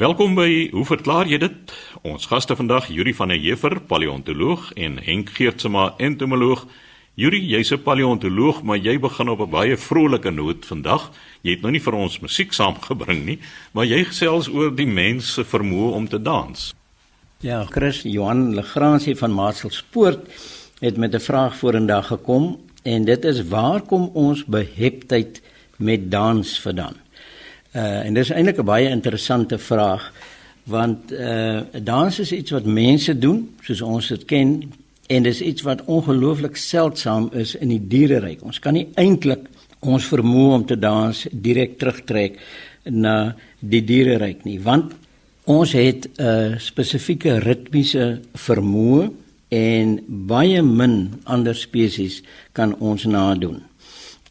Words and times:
Welkom 0.00 0.32
by 0.32 0.70
Hoe 0.72 0.86
verklaar 0.88 1.28
jy 1.28 1.36
dit? 1.42 1.72
Ons 2.08 2.24
gaste 2.30 2.54
vandag, 2.56 2.86
Yuri 2.88 3.12
van 3.12 3.28
der 3.28 3.36
Heever, 3.36 3.74
paleontoloog 3.84 4.70
en 4.80 4.94
Henk 5.04 5.34
Geertsma, 5.36 5.90
entomoloog. 6.00 6.62
Yuri, 7.20 7.36
jy's 7.44 7.72
'n 7.74 7.82
paleontoloog, 7.84 8.62
maar 8.62 8.78
jy 8.78 8.96
begin 8.98 9.28
op 9.28 9.40
'n 9.40 9.50
baie 9.50 9.76
vrolike 9.76 10.30
noot 10.30 10.64
vandag. 10.64 11.10
Jy 11.42 11.50
het 11.50 11.60
nou 11.60 11.72
nie 11.72 11.82
vir 11.82 11.92
ons 11.92 12.20
musiek 12.20 12.52
saamgebring 12.52 13.24
nie, 13.26 13.38
maar 13.72 13.84
jy 13.84 14.04
gesels 14.04 14.48
oor 14.48 14.74
die 14.74 14.86
mens 14.86 15.34
se 15.34 15.44
vermoë 15.44 15.92
om 15.92 16.08
te 16.08 16.22
dans. 16.22 16.74
Ja, 17.40 17.64
Chris 17.64 18.02
Johan 18.02 18.54
Legrandsie 18.54 19.16
van 19.16 19.32
Marcelspoort 19.32 20.20
het 20.80 20.96
met 20.96 21.14
'n 21.14 21.20
vraag 21.20 21.56
vorendag 21.56 22.06
gekom 22.06 22.58
en 22.84 23.04
dit 23.04 23.24
is 23.24 23.48
waar 23.48 23.82
kom 23.82 24.10
ons 24.14 24.44
beheptheid 24.44 25.42
met 25.76 26.10
dans 26.10 26.60
vandaan? 26.60 26.96
Uh 27.72 28.06
en 28.06 28.14
dis 28.14 28.30
eintlik 28.30 28.58
'n 28.58 28.64
baie 28.64 28.88
interessante 28.88 29.58
vraag 29.58 30.12
want 30.64 31.12
uh 31.12 31.60
dans 31.82 32.18
is 32.18 32.32
iets 32.32 32.50
wat 32.50 32.64
mense 32.64 33.18
doen 33.18 33.54
soos 33.62 33.80
ons 33.80 34.08
dit 34.08 34.24
ken 34.24 34.72
en 35.06 35.22
dis 35.22 35.40
iets 35.40 35.62
wat 35.62 35.84
ongelooflik 35.84 36.56
seldsaam 36.56 37.30
is 37.32 37.54
in 37.54 37.68
die 37.68 37.86
diereryk. 37.86 38.42
Ons 38.42 38.58
kan 38.58 38.72
nie 38.72 38.88
eintlik 38.94 39.46
ons 39.80 40.06
vermoë 40.06 40.54
om 40.54 40.66
te 40.66 40.78
dans 40.78 41.26
direk 41.32 41.78
terugtrek 41.78 42.38
na 42.84 43.34
die 43.60 43.84
diereryk 43.84 44.44
nie 44.44 44.60
want 44.60 44.92
ons 45.44 45.72
het 45.72 46.06
'n 46.06 46.22
uh, 46.22 46.58
spesifieke 46.58 47.38
ritmiese 47.38 48.20
vermoë 48.34 49.10
en 49.48 49.98
baie 50.06 50.62
min 50.62 51.22
ander 51.24 51.54
spesies 51.54 52.22
kan 52.52 52.74
ons 52.78 53.04
nadoen. 53.04 53.62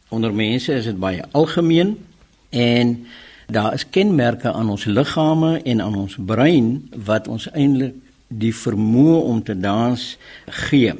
Onder 0.08 0.32
mense 0.34 0.72
is 0.72 0.84
dit 0.84 0.98
baie 0.98 1.22
algemeen 1.32 1.96
en 2.50 3.06
daar 3.52 3.74
is 3.74 3.86
kenmerke 3.90 4.52
aan 4.52 4.70
ons 4.70 4.84
liggame 4.84 5.62
en 5.62 5.80
aan 5.80 5.94
ons 5.94 6.16
brein 6.18 6.88
wat 7.06 7.28
ons 7.28 7.48
eintlik 7.52 7.94
die 8.28 8.54
vermoë 8.54 9.22
om 9.26 9.42
te 9.42 9.56
dans 9.58 10.02
gee. 10.46 10.94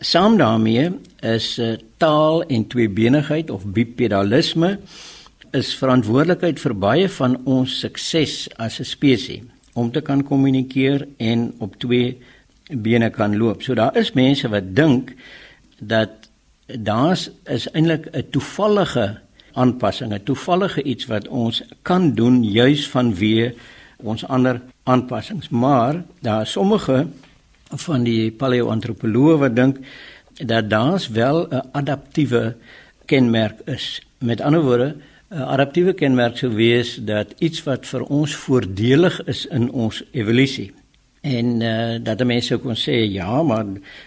Saam 0.00 0.36
daarmee 0.38 0.90
is 1.24 1.58
uh, 1.58 1.76
taal 1.96 2.42
en 2.46 2.66
tweebenigheid 2.66 3.50
of 3.50 3.64
bipedalisme 3.64 4.76
is 5.56 5.72
verantwoordelikheid 5.80 6.60
vir 6.60 6.74
baie 6.76 7.08
van 7.08 7.38
ons 7.48 7.78
sukses 7.80 8.48
as 8.56 8.80
'n 8.80 8.84
spesies 8.84 9.42
om 9.74 9.90
te 9.90 10.00
kan 10.00 10.22
kommunikeer 10.22 11.06
en 11.16 11.54
op 11.58 11.78
twee 11.78 12.18
bene 12.68 13.10
kan 13.10 13.36
loop. 13.36 13.62
So 13.62 13.74
daar 13.74 13.96
is 13.96 14.12
mense 14.12 14.48
wat 14.48 14.74
dink 14.76 15.14
dat 15.78 16.28
daar's 16.66 17.30
is 17.44 17.68
eintlik 17.72 18.08
'n 18.12 18.26
toevallige 18.30 19.20
aanpassing, 19.62 20.12
'n 20.12 20.22
toevallige 20.24 20.82
iets 20.82 21.06
wat 21.06 21.28
ons 21.28 21.62
kan 21.82 22.14
doen 22.14 22.44
juis 22.44 22.86
vanweë 22.94 23.52
ons 24.02 24.24
ander 24.26 24.60
aanpassings. 24.84 25.48
Maar 25.48 26.02
daar 26.20 26.42
is 26.42 26.52
sommige 26.52 27.06
van 27.86 28.04
die 28.04 28.30
paleoantropoloë 28.30 29.36
wat 29.38 29.56
dink 29.56 29.78
dat 30.38 30.70
daar's 30.70 31.08
wel 31.08 31.46
'n 31.50 31.62
adaptiewe 31.72 32.56
kenmerk 33.04 33.58
is. 33.64 34.02
Met 34.18 34.40
ander 34.40 34.62
woorde, 34.62 34.96
'n 35.30 35.42
adaptiewe 35.42 35.92
kenmerk 35.92 36.36
sou 36.36 36.54
wees 36.54 36.96
dat 36.96 37.34
iets 37.38 37.62
wat 37.62 37.86
vir 37.86 38.02
ons 38.02 38.34
voordelig 38.34 39.24
is 39.24 39.46
in 39.46 39.70
ons 39.70 40.04
evolusie 40.12 40.72
en 41.20 41.60
uh, 41.60 41.96
dat 42.02 42.22
mense 42.24 42.56
kon 42.62 42.76
sê 42.78 43.02
ja, 43.10 43.42
maar 43.42 43.66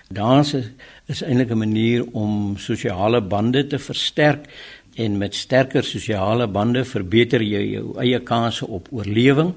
dans 0.09 0.53
is, 0.53 0.69
is 1.11 1.21
eintlik 1.21 1.51
'n 1.51 1.57
manier 1.57 2.05
om 2.13 2.57
sosiale 2.57 3.21
bande 3.21 3.67
te 3.67 3.79
versterk 3.79 4.47
en 4.95 5.17
met 5.17 5.35
sterker 5.35 5.83
sosiale 5.83 6.47
bande 6.47 6.83
verbeter 6.85 7.41
jy 7.41 7.61
jou 7.75 7.85
eie 8.01 8.19
kanse 8.19 8.67
op 8.67 8.87
oorlewing. 8.91 9.53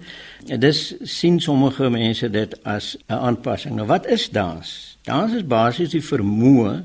En 0.48 0.60
dis 0.60 0.94
sien 1.02 1.40
sommige 1.40 1.90
mense 1.90 2.30
dit 2.30 2.54
as 2.64 2.96
'n 3.08 3.12
aanpassing. 3.12 3.74
Nou 3.74 3.86
wat 3.86 4.06
is 4.06 4.30
dans? 4.30 4.96
Dans 5.02 5.32
is 5.32 5.46
basies 5.46 5.90
die 5.90 6.04
vermoë 6.04 6.84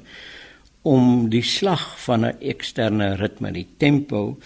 om 0.82 1.30
die 1.30 1.44
slag 1.44 2.00
van 2.00 2.26
'n 2.26 2.36
eksterne 2.40 3.16
ritme, 3.16 3.52
die 3.52 3.68
tempo 3.78 4.38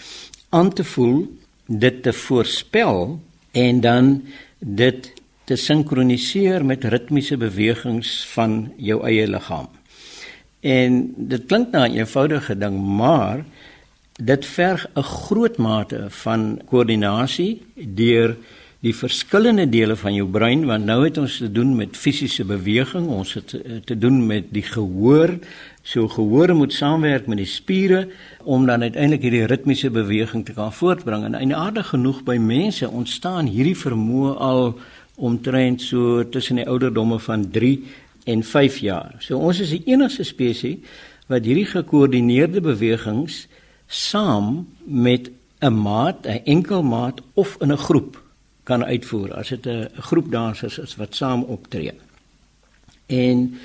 aan 0.50 0.74
te 0.74 0.84
voel, 0.84 1.28
dit 1.68 2.04
te 2.04 2.14
voorspel 2.14 3.20
en 3.52 3.80
dan 3.82 4.24
dit 4.60 5.14
te 5.44 5.56
sinkroniseer 5.56 6.66
met 6.66 6.84
ritmiese 6.84 7.38
bewegings 7.38 8.28
van 8.34 8.72
jou 8.78 9.04
eie 9.08 9.28
liggaam. 9.28 9.68
En 10.64 11.14
dit 11.18 11.46
klink 11.46 11.72
na 11.72 11.88
'n 11.88 11.98
eenvoudige 11.98 12.58
ding, 12.58 12.78
maar 12.98 13.46
dit 14.22 14.46
verg 14.46 14.88
'n 14.96 15.02
groot 15.02 15.58
mate 15.58 16.06
van 16.10 16.62
koördinasie 16.66 17.62
deur 17.76 18.38
die 18.84 18.96
verskillende 18.96 19.64
dele 19.70 19.96
van 19.96 20.14
jou 20.14 20.26
brein 20.28 20.66
want 20.68 20.86
nou 20.86 21.04
het 21.06 21.18
ons 21.18 21.38
te 21.40 21.48
doen 21.52 21.76
met 21.76 21.96
fisiese 21.98 22.44
beweging, 22.44 23.08
ons 23.08 23.34
het 23.34 23.54
eh, 23.56 23.80
te 23.88 23.96
doen 23.98 24.26
met 24.28 24.50
die 24.52 24.64
gehoor. 24.64 25.38
So 25.84 26.08
gehoor 26.08 26.56
moet 26.56 26.74
saamwerk 26.74 27.28
met 27.28 27.40
die 27.40 27.48
spiere 27.48 28.10
om 28.44 28.66
dan 28.66 28.82
uiteindelik 28.82 29.22
hierdie 29.22 29.46
ritmiese 29.46 29.90
beweging 29.90 30.46
te 30.46 30.54
kan 30.54 30.74
voortbring. 30.74 31.24
En 31.24 31.36
eintlik 31.52 31.86
genoeg 31.86 32.24
by 32.28 32.36
mense 32.38 32.90
ontstaan 32.90 33.48
hierdie 33.48 33.78
vermoë 33.78 34.36
al 34.36 34.76
omtrent 35.16 35.82
so 35.82 36.30
tussen 36.30 36.60
die 36.60 36.68
ouderdomme 36.68 37.20
van 37.20 37.50
3 37.52 37.84
en 38.26 38.44
5 38.44 38.78
jaar. 38.78 39.16
So 39.20 39.38
ons 39.38 39.60
is 39.64 39.70
die 39.70 39.84
enigste 39.86 40.24
spesies 40.24 40.84
wat 41.32 41.46
hierdie 41.48 41.70
gekoördineerde 41.72 42.62
bewegings 42.62 43.46
saam 43.94 44.68
met 44.84 45.32
'n 45.60 45.74
maat, 45.74 46.26
'n 46.26 46.42
enkel 46.44 46.84
maat 46.84 47.22
of 47.34 47.58
in 47.60 47.72
'n 47.72 47.78
groep 47.78 48.22
kan 48.64 48.84
uitvoer 48.84 49.34
as 49.34 49.50
dit 49.50 49.66
'n 49.68 49.90
groep 50.00 50.32
dansers 50.32 50.78
is 50.78 50.96
wat 50.96 51.16
saam 51.16 51.44
optree. 51.44 51.92
En 53.06 53.60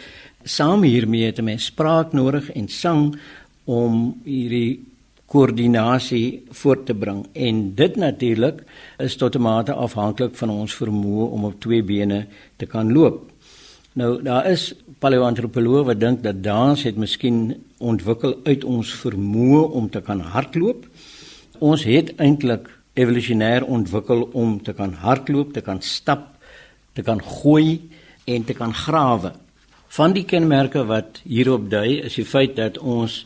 saam 0.44 0.83
hiermee 0.83 1.25
het 1.25 1.38
'n 1.38 1.44
mens 1.44 1.65
spraak 1.65 2.12
nodig 2.12 2.50
en 2.53 2.69
sang 2.69 3.19
om 3.65 4.21
hierdie 4.25 4.87
koördinasie 5.27 6.43
voort 6.50 6.87
te 6.87 6.94
bring 6.94 7.27
en 7.33 7.75
dit 7.75 7.97
natuurlik 7.97 8.65
is 8.99 9.17
tot 9.17 9.34
'n 9.37 9.41
mate 9.41 9.72
afhanklik 9.72 10.37
van 10.37 10.50
ons 10.50 10.75
vermoë 10.75 11.31
om 11.31 11.44
op 11.44 11.61
twee 11.61 11.83
bene 11.83 12.27
te 12.56 12.67
kan 12.67 12.93
loop. 12.93 13.31
Nou 13.99 14.21
daar 14.23 14.47
is 14.47 14.71
paleoantropoloë 15.03 15.87
wat 15.89 15.99
dink 15.99 16.21
dat 16.23 16.39
dans 16.45 16.83
het 16.87 16.99
miskien 17.01 17.39
ontwikkel 17.83 18.37
uit 18.45 18.63
ons 18.65 18.93
vermoë 19.01 19.63
om 19.81 19.89
te 19.91 20.03
kan 20.07 20.21
hardloop. 20.23 20.85
Ons 21.59 21.83
het 21.89 22.13
eintlik 22.23 22.69
evolusionêr 22.95 23.67
ontwikkel 23.67 24.23
om 24.39 24.55
te 24.63 24.75
kan 24.79 24.93
hardloop, 25.03 25.51
te 25.57 25.65
kan 25.67 25.83
stap, 25.83 26.29
te 26.95 27.03
kan 27.03 27.23
gooi 27.25 27.81
en 28.27 28.47
te 28.47 28.55
kan 28.55 28.75
grawe. 28.75 29.33
Van 29.99 30.15
die 30.15 30.27
kenmerke 30.31 30.85
wat 30.87 31.19
hierop 31.25 31.67
dui 31.73 31.99
is 31.99 32.21
die 32.21 32.29
feit 32.29 32.55
dat 32.57 32.79
ons 32.79 33.25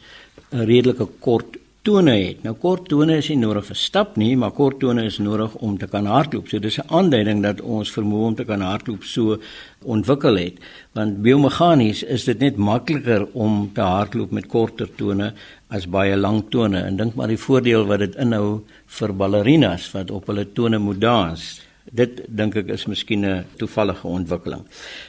'n 0.52 0.64
redelike 0.64 1.08
kort 1.20 1.58
tone 1.82 2.12
het. 2.14 2.42
Nou 2.46 2.52
kort 2.62 2.84
tone 2.90 3.16
is 3.18 3.28
nie 3.32 3.40
nodig 3.40 3.64
vir 3.66 3.78
stap 3.78 4.14
nie, 4.20 4.30
maar 4.38 4.52
kort 4.54 4.78
tone 4.82 5.02
is 5.08 5.18
nodig 5.22 5.54
om 5.66 5.74
te 5.78 5.88
kan 5.90 6.06
hardloop. 6.06 6.46
So 6.48 6.58
dis 6.58 6.78
'n 6.78 6.88
aanduiding 6.88 7.42
dat 7.42 7.60
ons 7.60 7.90
vermoë 7.90 8.26
om 8.26 8.34
te 8.34 8.44
kan 8.44 8.60
hardloop 8.60 9.02
so 9.04 9.38
ontwikkel 9.84 10.36
het. 10.36 10.54
Want 10.94 11.22
biomeganies 11.22 12.02
is 12.02 12.24
dit 12.24 12.38
net 12.38 12.56
makliker 12.56 13.26
om 13.34 13.70
te 13.74 13.80
hardloop 13.80 14.30
met 14.30 14.46
korter 14.46 14.88
tone 14.96 15.32
as 15.70 15.86
baie 15.86 16.16
lang 16.16 16.44
tone. 16.50 16.78
En 16.78 16.96
dink 16.96 17.14
maar 17.14 17.28
die 17.28 17.36
voordeel 17.36 17.84
wat 17.86 17.98
dit 17.98 18.14
inhou 18.16 18.62
vir 18.86 19.12
ballerinas 19.12 19.92
wat 19.92 20.10
op 20.10 20.26
hulle 20.26 20.52
tone 20.52 20.78
moet 20.78 21.00
dans. 21.00 21.60
Dit 21.90 22.22
dink 22.28 22.56
ek 22.56 22.68
is 22.68 22.86
miskien 22.86 23.24
'n 23.24 23.44
toevallige 23.56 24.06
ontwikkeling. 24.06 24.62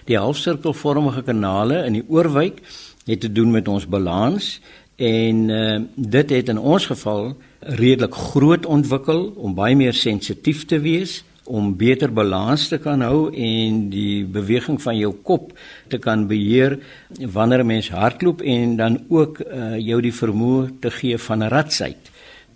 Die 0.05 0.17
halfsirkelvormige 0.17 1.23
kanale 1.23 1.85
in 1.85 1.93
die 1.93 2.05
oorwyk 2.07 2.61
het 3.05 3.19
te 3.19 3.31
doen 3.31 3.51
met 3.51 3.67
ons 3.67 3.87
balans 3.87 4.59
en 4.95 5.49
uh, 5.49 5.81
dit 5.95 6.29
het 6.29 6.49
in 6.49 6.59
ons 6.59 6.85
geval 6.85 7.33
redelik 7.59 8.13
groot 8.13 8.65
ontwikkel 8.65 9.33
om 9.35 9.55
baie 9.55 9.75
meer 9.75 9.93
sensitief 9.93 10.65
te 10.65 10.79
wees 10.79 11.23
om 11.43 11.73
beter 11.75 12.11
balans 12.13 12.67
te 12.71 12.77
kan 12.79 13.01
hou 13.03 13.27
en 13.35 13.89
die 13.91 14.23
beweging 14.23 14.79
van 14.81 14.95
jou 14.97 15.11
kop 15.27 15.51
te 15.91 15.99
kan 15.99 16.27
beheer 16.27 16.79
wanneer 17.19 17.63
'n 17.63 17.67
mens 17.67 17.89
hardloop 17.89 18.41
en 18.41 18.75
dan 18.75 19.03
ook 19.09 19.39
uh, 19.39 19.77
jou 19.77 20.01
die 20.01 20.13
vermoë 20.13 20.79
te 20.79 20.91
gee 20.91 21.17
van 21.17 21.43
ratsheid. 21.43 22.11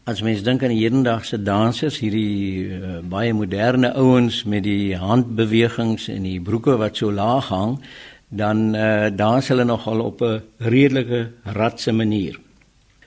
As 0.05 0.21
mens 0.21 0.43
dink 0.43 0.63
aan 0.63 0.71
die 0.71 0.83
hedendaagse 0.83 1.43
dansers, 1.43 1.99
hierdie 1.99 2.71
uh, 2.71 2.99
baie 3.03 3.33
moderne 3.33 3.93
ouens 3.93 4.43
met 4.43 4.63
die 4.63 4.95
handbewegings 4.95 6.07
en 6.07 6.23
die 6.23 6.39
broeke 6.39 6.77
wat 6.77 6.95
so 6.95 7.11
laag 7.11 7.49
hang, 7.49 7.79
dan 8.29 8.75
uh, 8.75 9.07
dans 9.15 9.47
hulle 9.47 9.63
nogal 9.63 9.99
op 10.01 10.21
'n 10.21 10.41
redelike 10.57 11.31
ratse 11.43 11.91
manier. 11.91 12.39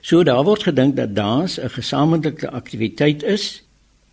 So 0.01 0.23
daar 0.23 0.43
word 0.43 0.63
gedink 0.63 0.95
dat 0.95 1.15
dans 1.15 1.59
'n 1.59 1.69
gesamentlike 1.69 2.49
aktiwiteit 2.49 3.23
is 3.23 3.63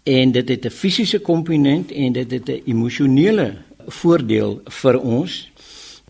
en 0.02 0.32
dit 0.32 0.48
het 0.48 0.64
'n 0.64 0.70
fisiese 0.70 1.18
komponent 1.18 1.92
en 1.92 2.12
dit 2.12 2.30
het 2.30 2.48
'n 2.48 2.62
emosionele 2.66 3.54
voordeel 3.86 4.60
vir 4.64 5.00
ons. 5.00 5.50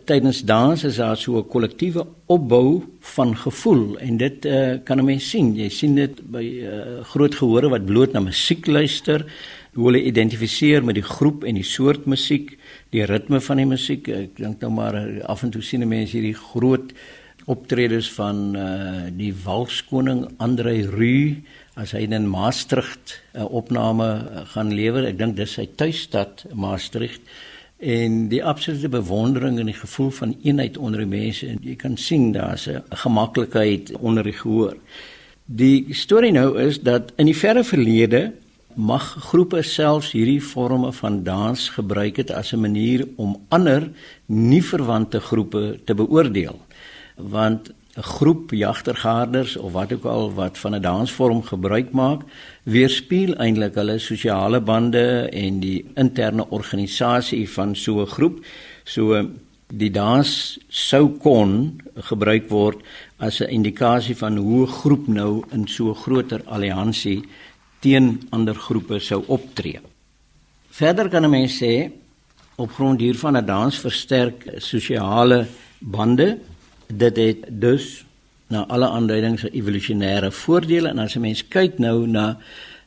Tydens 0.05 0.43
dans 0.43 0.83
is 0.83 0.95
daar 0.95 1.17
so 1.17 1.37
'n 1.37 1.47
kollektiewe 1.47 2.07
opbou 2.25 2.83
van 2.99 3.37
gevoel 3.37 3.97
en 3.97 4.17
dit 4.17 4.45
uh, 4.45 4.77
kan 4.83 4.97
'n 4.97 5.05
mens 5.05 5.29
sien. 5.29 5.55
Jy 5.55 5.69
sien 5.69 5.95
dit 5.95 6.31
by 6.31 6.43
uh, 6.43 7.03
groot 7.03 7.35
gehore 7.35 7.69
wat 7.69 7.85
bloot 7.85 8.11
na 8.11 8.19
musiek 8.19 8.67
luister 8.67 9.25
hoe 9.73 9.85
hulle 9.85 10.03
identifiseer 10.03 10.83
met 10.83 10.95
die 10.95 11.03
groep 11.03 11.43
en 11.43 11.55
die 11.55 11.63
soort 11.63 12.05
musiek, 12.05 12.57
die 12.93 13.05
ritme 13.05 13.41
van 13.41 13.61
die 13.61 13.69
musiek. 13.69 14.07
Ek 14.07 14.37
dink 14.37 14.61
nou 14.61 14.71
maar 14.73 14.97
af 15.29 15.43
en 15.43 15.51
toe 15.53 15.61
sien 15.61 15.87
mense 15.87 16.17
hierdie 16.17 16.37
groot 16.37 16.93
optredes 17.49 18.09
van 18.13 18.55
uh 18.57 19.07
die 19.15 19.31
walskoning 19.45 20.25
Andre 20.37 20.75
Rue 20.89 21.41
as 21.79 21.93
hy 21.95 22.03
in 22.05 22.27
Maastricht 22.29 23.21
'n 23.33 23.41
uh, 23.41 23.51
opname 23.61 24.09
uh, 24.09 24.43
gaan 24.53 24.73
lewer. 24.73 25.07
Ek 25.07 25.17
dink 25.17 25.37
dis 25.37 25.53
sy 25.57 25.67
tuisstad 25.75 26.45
Maastricht 26.53 27.21
en 27.79 28.27
die 28.27 28.43
absolute 28.43 28.89
bewondering 28.89 29.59
en 29.59 29.71
die 29.71 29.81
gevoel 29.81 30.11
van 30.11 30.35
eenheid 30.43 30.77
onder 30.77 30.99
die 30.99 31.09
mense 31.09 31.47
en 31.47 31.61
jy 31.63 31.75
kan 31.75 31.97
sien 31.97 32.31
daar's 32.31 32.67
'n 32.67 32.83
gemaklikheid 32.89 33.95
onder 33.99 34.23
die 34.23 34.35
gehoor. 34.35 34.75
Die 35.45 35.93
storie 35.93 36.31
nou 36.31 36.59
is 36.59 36.79
dat 36.79 37.13
in 37.17 37.25
die 37.25 37.37
verre 37.37 37.63
verlede 37.63 38.33
mag 38.79 39.03
groepe 39.27 39.59
selfs 39.65 40.13
hierdie 40.15 40.41
forme 40.41 40.91
van 40.95 41.19
dans 41.23 41.65
gebruik 41.75 42.21
het 42.21 42.31
as 42.31 42.53
'n 42.53 42.61
manier 42.61 43.07
om 43.17 43.35
ander 43.49 43.91
nie 44.25 44.63
verwante 44.63 45.19
groepe 45.19 45.79
te 45.85 45.93
beoordeel. 45.93 46.55
Want 47.15 47.69
'n 47.97 48.01
groep 48.01 48.51
jagtergaarders 48.51 49.57
of 49.57 49.71
wat 49.71 49.93
ook 49.93 50.05
al 50.05 50.33
wat 50.33 50.57
van 50.57 50.75
'n 50.75 50.81
dansvorm 50.81 51.43
gebruik 51.43 51.91
maak, 51.91 52.21
weerspieël 52.63 53.35
eintlik 53.35 53.75
hulle 53.75 53.99
sosiale 53.99 54.61
bande 54.61 55.29
en 55.31 55.59
die 55.59 55.85
interne 55.95 56.49
organisasie 56.49 57.49
van 57.49 57.75
so 57.75 58.01
'n 58.01 58.07
groep. 58.07 58.45
So 58.83 59.29
die 59.67 59.91
dans 59.91 60.59
sou 60.67 61.09
kon 61.09 61.81
gebruik 61.95 62.49
word 62.49 62.77
as 63.17 63.41
'n 63.41 63.49
indikasie 63.49 64.15
van 64.15 64.37
hoe 64.37 64.65
'n 64.65 64.71
groep 64.71 65.07
nou 65.07 65.43
in 65.51 65.67
so 65.67 65.89
'n 65.89 65.95
groter 65.95 66.41
alliansie 66.45 67.23
teen 67.79 68.27
ander 68.29 68.55
groepe 68.55 68.99
sou 68.99 69.23
optree. 69.27 69.79
Verder 70.69 71.09
kan 71.09 71.23
'n 71.23 71.29
mens 71.29 71.57
sê 71.61 71.91
op 72.55 72.71
grond 72.71 72.99
hiervan 72.99 73.37
'n 73.37 73.45
dans 73.45 73.79
versterk 73.79 74.49
sosiale 74.57 75.47
bande. 75.79 76.37
Dit 76.87 77.15
het 77.17 77.37
dus 77.47 78.05
na 78.47 78.65
alle 78.67 78.89
aanduidings 78.89 79.43
evolusionêre 79.51 80.31
voordele 80.31 80.89
en 80.89 80.99
as 80.99 81.15
'n 81.15 81.21
mens 81.21 81.47
kyk 81.47 81.77
nou 81.77 82.07
na 82.07 82.37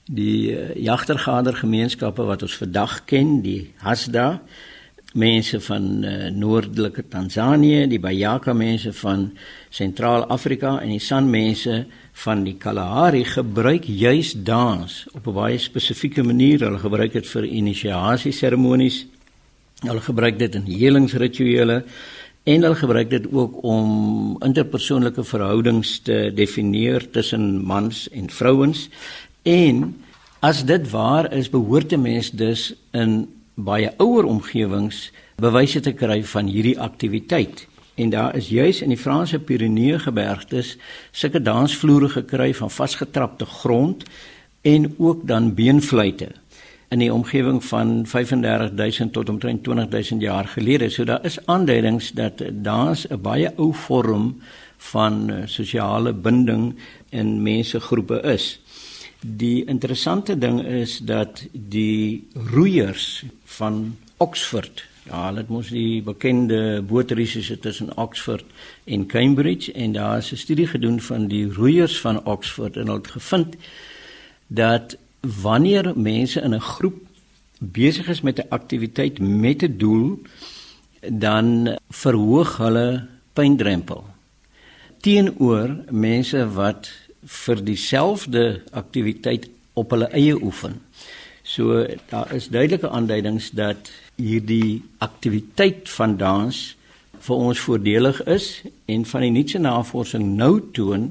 die 0.05 0.51
uh, 0.51 0.75
jagtergader 0.75 1.55
gemeenskappe 1.55 2.23
wat 2.23 2.43
ons 2.43 2.57
vandag 2.57 3.05
ken, 3.05 3.41
die 3.43 3.73
Hasda, 3.77 4.43
mense 5.15 5.61
van 5.61 6.05
uh, 6.05 6.29
noordelike 6.31 7.05
Tansanië, 7.09 7.87
die 7.87 8.01
Bayaka 8.01 8.53
mense 8.53 8.93
van 8.93 9.31
Sentraal-Afrika 9.71 10.79
en 10.81 10.89
die 10.95 11.03
San 11.03 11.29
mense 11.31 11.85
van 12.25 12.45
die 12.45 12.57
Kalahari 12.61 13.25
gebruik 13.25 13.85
juis 13.89 14.33
dans 14.33 15.07
op 15.13 15.27
'n 15.27 15.33
baie 15.33 15.59
spesifieke 15.59 16.23
manier. 16.23 16.61
Hulle 16.61 16.79
gebruik 16.79 17.13
dit 17.13 17.27
vir 17.27 17.45
inisiasie 17.45 18.33
seremonies. 18.33 19.07
Hulle 19.81 20.01
gebruik 20.01 20.39
dit 20.39 20.55
in 20.55 20.65
helingsrituele 20.65 21.85
en 22.45 22.63
hulle 22.63 22.75
gebruik 22.75 23.11
dit 23.11 23.33
ook 23.33 23.63
om 23.63 24.37
interpersoonlike 24.43 25.25
verhoudings 25.25 25.99
te 25.99 26.33
definieer 26.35 27.11
tussen 27.11 27.65
mans 27.65 28.09
en 28.11 28.31
vrouens. 28.31 28.89
En 29.43 29.97
as 30.41 30.65
dit 30.65 30.91
waar 30.91 31.33
is, 31.33 31.51
behoort 31.51 31.93
'n 31.93 32.03
mens 32.03 32.31
dus 32.31 32.75
in 32.91 33.29
baie 33.55 33.91
ouer 33.97 34.25
omgewings 34.25 35.11
bewyse 35.37 35.81
te 35.81 35.93
kry 35.93 36.25
van 36.25 36.47
hierdie 36.47 36.79
aktiwiteit. 36.81 37.67
En 37.95 38.11
daar 38.11 38.37
is 38.37 38.49
juis 38.49 38.83
in 38.83 38.89
die 38.89 39.01
Franse 39.01 39.39
Pyrenee 39.39 39.99
gebergtes 39.99 40.77
sulke 41.11 41.43
dansvloere 41.43 42.09
gekry 42.09 42.55
van 42.55 42.71
vasgetrapte 42.71 43.45
grond 43.45 44.05
en 44.63 44.95
ook 44.99 45.27
dan 45.27 45.55
beenfluite 45.55 46.31
in 46.93 47.01
die 47.01 47.13
omgewing 47.13 47.63
van 47.65 48.03
35000 48.07 49.13
tot 49.13 49.29
omtrent 49.29 49.63
20000 49.65 50.21
jaar 50.21 50.49
gelede. 50.49 50.89
So 50.89 51.05
daar 51.05 51.25
is 51.25 51.39
aanduidings 51.47 52.13
dat 52.13 52.43
dans 52.53 53.07
'n 53.09 53.21
baie 53.21 53.53
ou 53.57 53.75
vorm 53.75 54.41
van 54.77 55.31
eh, 55.31 55.47
sosiale 55.47 56.13
binding 56.13 56.75
in 57.09 57.43
mensegroepe 57.43 58.21
is. 58.21 58.62
Die 59.23 59.65
interessante 59.65 60.39
ding 60.39 60.65
is 60.67 60.99
dat 60.99 61.45
die 61.53 62.29
roeiers 62.35 63.25
van 63.45 63.97
Oxford, 64.17 64.85
ja, 65.07 65.27
hulle 65.27 65.43
het 65.43 65.51
mos 65.51 65.71
die 65.71 66.03
bekende 66.03 66.83
bootreise 66.83 67.59
tussen 67.59 67.97
Oxford 67.97 68.45
en 68.85 69.07
Cambridge 69.07 69.73
en 69.73 69.93
daar 69.93 70.19
is 70.19 70.33
'n 70.33 70.37
studie 70.37 70.67
gedoen 70.67 71.01
van 71.01 71.29
die 71.29 71.47
roeiers 71.53 72.01
van 72.01 72.25
Oxford 72.25 72.77
en 72.77 72.87
hulle 72.87 72.99
het 72.99 73.11
gevind 73.11 73.57
dat 74.47 74.97
wanneer 75.21 75.93
mense 75.97 76.41
in 76.41 76.55
'n 76.55 76.61
groep 76.61 76.99
besig 77.59 78.09
is 78.09 78.21
met 78.21 78.39
'n 78.39 78.49
aktiwiteit 78.49 79.19
met 79.19 79.63
'n 79.63 79.77
doel, 79.79 80.23
dan 81.11 81.79
verhoog 81.91 82.57
hulle 82.57 83.07
pyndrempel 83.33 84.13
teenoor 85.03 85.77
mense 85.91 86.45
wat 86.55 86.91
vir 87.23 87.65
dieselfde 87.65 88.63
aktiwiteit 88.71 89.49
op 89.75 89.91
hulle 89.95 90.09
eie 90.13 90.37
oefen. 90.43 90.81
So 91.43 91.87
daar 92.11 92.35
is 92.35 92.49
duidelike 92.49 92.91
aanduidings 92.91 93.51
dat 93.51 93.91
hierdie 94.17 94.83
aktiwiteit 94.99 95.91
van 95.91 96.17
dans 96.17 96.61
vir 97.23 97.37
ons 97.37 97.61
voordelig 97.61 98.23
is 98.31 98.63
en 98.91 99.05
van 99.07 99.25
die 99.27 99.31
nuutste 99.31 99.59
navorsing 99.63 100.35
nou 100.37 100.61
toon 100.75 101.11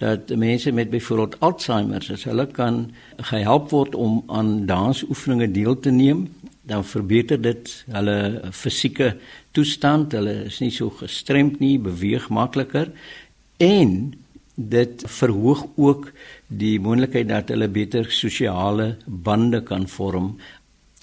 dat 0.00 0.32
mense 0.32 0.72
met 0.72 0.90
byvoorbeeld 0.90 1.36
Alzheimer 1.44 2.06
as 2.12 2.24
hulle 2.24 2.46
kan 2.46 2.86
gehelp 3.30 3.68
word 3.70 3.94
om 3.94 4.22
aan 4.32 4.64
dansoefeninge 4.66 5.50
deel 5.52 5.76
te 5.76 5.90
neem, 5.92 6.24
dan 6.62 6.84
verbeter 6.84 7.40
dit 7.42 7.72
hulle 7.92 8.40
fisieke 8.56 9.12
toestand, 9.52 10.16
hulle 10.16 10.46
is 10.46 10.60
nie 10.64 10.70
so 10.72 10.88
gestremd 11.02 11.60
nie, 11.60 11.76
beweeg 11.78 12.30
makliker 12.32 12.88
en 13.60 14.14
dit 14.68 15.02
verhoog 15.06 15.66
ook 15.76 16.10
die 16.46 16.80
moontlikheid 16.80 17.28
dat 17.28 17.48
hulle 17.48 17.68
beter 17.68 18.10
sosiale 18.10 18.96
bande 19.06 19.62
kan 19.62 19.88
vorm 19.88 20.34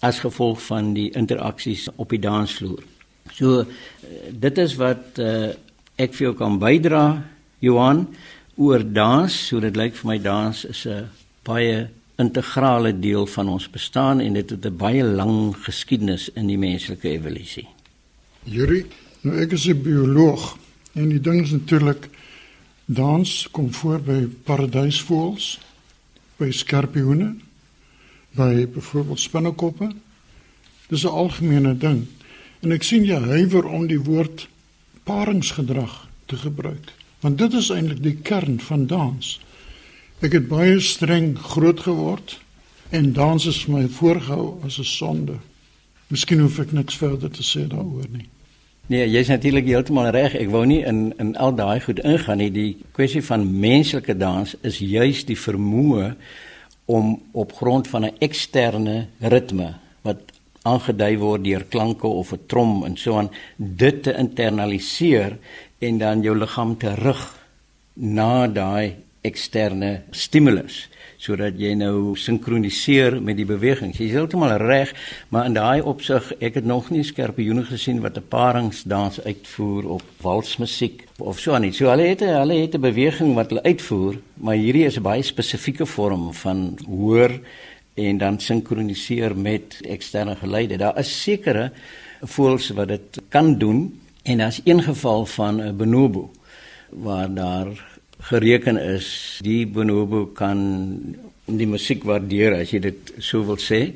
as 0.05 0.19
gevolg 0.19 0.61
van 0.67 0.93
die 0.93 1.09
interaksies 1.17 1.87
op 1.95 2.13
die 2.13 2.21
dansvloer. 2.21 2.83
So 3.33 3.61
eh, 3.61 3.67
dit 4.31 4.57
is 4.57 4.75
wat 4.77 5.17
uh, 5.19 5.53
ek 5.97 6.13
vir 6.13 6.29
jou 6.29 6.35
kan 6.37 6.59
bydra 6.61 7.03
Johan 7.59 8.05
oor 8.57 8.83
dans, 8.83 9.33
so 9.33 9.61
dit 9.61 9.77
lyk 9.77 9.95
vir 9.97 10.11
my 10.11 10.17
dans 10.21 10.65
is 10.65 10.85
'n 10.85 11.09
baie 11.43 11.87
integrale 12.17 12.93
deel 12.99 13.25
van 13.25 13.49
ons 13.49 13.69
bestaan 13.69 14.19
en 14.19 14.33
dit 14.33 14.49
het 14.49 14.65
'n 14.65 14.77
baie 14.77 15.03
lang 15.03 15.55
geskiedenis 15.65 16.29
in 16.35 16.47
die 16.47 16.57
menslike 16.57 17.09
evolusie. 17.09 17.67
Yuri, 18.43 18.85
nou 19.21 19.37
ek 19.41 19.51
is 19.51 19.67
'n 19.67 19.81
bioloog 19.81 20.57
en 20.93 21.09
die 21.09 21.21
ding 21.21 21.41
is 21.41 21.51
natuurlik 21.51 22.09
Dans 22.87 23.47
kom 23.51 23.73
voor 23.73 23.99
by 23.99 24.21
paradysvoëls, 24.47 25.57
by 26.39 26.47
skorpioene, 26.55 27.33
by 28.31 28.63
byvoorbeeld 28.71 29.19
spinnekoppe. 29.19 29.89
Dis 30.87 31.03
'n 31.03 31.11
algemene 31.11 31.77
ding. 31.77 32.05
En 32.59 32.71
ek 32.71 32.83
sien 32.83 33.03
jy 33.03 33.19
huiwer 33.19 33.65
om 33.65 33.87
die 33.87 33.99
woord 33.99 34.47
paringsgedrag 35.03 36.07
te 36.25 36.37
gebruik, 36.37 36.93
want 37.19 37.37
dit 37.37 37.53
is 37.53 37.69
eintlik 37.69 38.03
die 38.03 38.15
kern 38.15 38.59
van 38.59 38.87
dans. 38.87 39.39
Ek 40.19 40.31
het 40.31 40.47
baie 40.47 40.79
streng 40.79 41.37
groot 41.39 41.79
geword 41.79 42.39
en 42.89 43.13
dans 43.13 43.45
is 43.45 43.63
vir 43.65 43.73
my 43.73 43.87
voorgehou 43.87 44.63
as 44.63 44.79
'n 44.79 44.83
sonde. 44.83 45.37
Miskien 46.07 46.39
hoef 46.39 46.59
ek 46.59 46.71
niks 46.71 46.95
verder 46.95 47.31
te 47.31 47.43
sê 47.43 47.67
daaroor 47.67 48.09
nie. 48.11 48.29
Nee, 48.87 49.03
jy's 49.11 49.27
natuurlik 49.27 49.65
heeltemal 49.67 50.05
reg. 50.15 50.31
Ek 50.39 50.47
wou 50.47 50.61
nie 50.63 50.79
in 50.87 51.09
in 51.19 51.33
al 51.43 51.51
daai 51.57 51.81
goed 51.83 51.99
ingaan 52.07 52.39
nie. 52.39 52.51
Die 52.55 52.69
kwessie 52.95 53.19
van 53.19 53.43
menslike 53.59 54.15
dans 54.15 54.53
is 54.63 54.77
juis 54.79 55.25
die 55.27 55.35
vermoë 55.35 56.13
om 56.87 57.17
op 57.35 57.51
grond 57.57 57.89
van 57.91 58.05
'n 58.05 58.15
eksterne 58.23 59.07
ritme 59.19 59.73
wat 60.07 60.31
aangedui 60.63 61.17
word 61.17 61.43
deur 61.43 61.65
klanke 61.67 62.07
of 62.07 62.31
'n 62.31 62.45
trom 62.47 62.85
en 62.85 62.95
so 62.97 63.17
aan 63.17 63.29
dit 63.57 64.03
te 64.03 64.13
internaliseer 64.13 65.37
en 65.79 65.97
dan 65.97 66.21
jou 66.21 66.35
liggaam 66.37 66.77
te 66.77 66.95
rig 66.95 67.23
na 67.93 68.47
daai 68.47 68.95
eksterne 69.21 70.01
stimulus 70.11 70.87
sodat 71.17 71.57
jy 71.59 71.73
nou 71.73 72.15
sinkroniseer 72.15 73.17
met 73.21 73.37
die 73.39 73.45
beweging. 73.45 73.93
Jy 73.95 74.05
is 74.05 74.15
heeltemal 74.15 74.55
reg, 74.61 74.93
maar 75.33 75.45
in 75.49 75.57
daai 75.57 75.81
opsig, 75.81 76.29
ek 76.39 76.59
het 76.61 76.65
nog 76.65 76.91
nie 76.93 77.03
skerpioene 77.03 77.65
gesien 77.65 78.01
wat 78.01 78.17
'n 78.17 78.27
paringsdans 78.29 79.19
uitvoer 79.25 79.89
op 79.97 80.03
walsmusiek 80.21 81.07
of 81.17 81.39
so 81.39 81.57
nie. 81.57 81.71
So 81.71 81.89
hulle 81.89 82.07
het 82.07 82.19
hulle 82.19 82.61
het 82.61 82.75
'n 82.75 82.81
beweging 82.81 83.33
wat 83.35 83.49
hulle 83.49 83.63
uitvoer, 83.63 84.15
maar 84.35 84.55
hierdie 84.55 84.85
is 84.85 84.97
'n 84.97 85.03
baie 85.03 85.23
spesifieke 85.23 85.85
vorm 85.85 86.33
van 86.33 86.77
hoor 86.87 87.31
en 87.95 88.17
dan 88.17 88.39
sinkroniseer 88.39 89.35
met 89.37 89.79
eksterne 89.81 90.35
geluide. 90.35 90.77
Daar 90.77 90.97
is 90.99 91.21
sekere 91.23 91.71
voels 92.21 92.69
wat 92.69 92.87
dit 92.87 93.21
kan 93.29 93.57
doen 93.57 93.99
en 94.23 94.39
as 94.41 94.61
een 94.63 94.83
geval 94.83 95.25
van 95.25 95.61
'n 95.61 95.77
bonobo 95.77 96.31
waar 96.89 97.33
daar 97.33 97.96
gereken 98.19 98.77
is 98.77 99.39
die 99.45 99.65
bonobo 99.67 100.25
kan 100.25 100.59
die 101.45 101.67
musiek 101.67 102.03
waardeer 102.03 102.57
as 102.61 102.73
jy 102.73 102.79
dit 102.79 103.13
sou 103.23 103.43
wil 103.47 103.59
sê. 103.61 103.93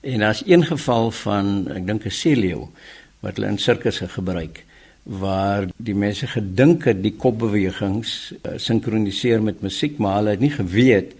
En 0.00 0.24
daar's 0.24 0.42
een 0.46 0.64
geval 0.64 1.10
van 1.10 1.68
ek 1.76 1.86
dink 1.86 2.06
'n 2.06 2.10
Celio 2.10 2.70
wat 3.20 3.36
hulle 3.36 3.48
in 3.48 3.58
sirkusse 3.58 4.08
gebruik 4.08 4.64
waar 5.04 5.66
die 5.76 5.94
mense 5.94 6.26
gedink 6.26 6.84
het 6.84 7.02
die 7.02 7.16
kopbewegings 7.16 8.32
uh, 8.44 8.58
sinkroniseer 8.60 9.42
met 9.42 9.62
musiek 9.62 9.98
maar 9.98 10.20
hulle 10.20 10.30
het 10.30 10.40
nie 10.40 10.52
geweet 10.52 11.14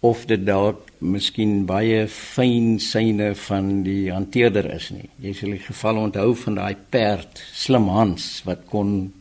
of 0.00 0.26
dit 0.26 0.46
dalk 0.46 0.90
miskien 1.00 1.64
baie 1.66 2.06
fyn 2.08 2.78
syne 2.80 3.34
van 3.46 3.82
die 3.86 4.12
hanteerder 4.12 4.66
is 4.74 4.90
nie. 4.92 5.08
Jy 5.20 5.32
sal 5.32 5.54
die 5.56 5.64
geval 5.64 6.00
onthou 6.02 6.34
van 6.44 6.58
daai 6.60 6.76
perd 6.90 7.40
Slim 7.52 7.88
Hans 7.92 8.42
wat 8.44 8.66
kon 8.70 9.12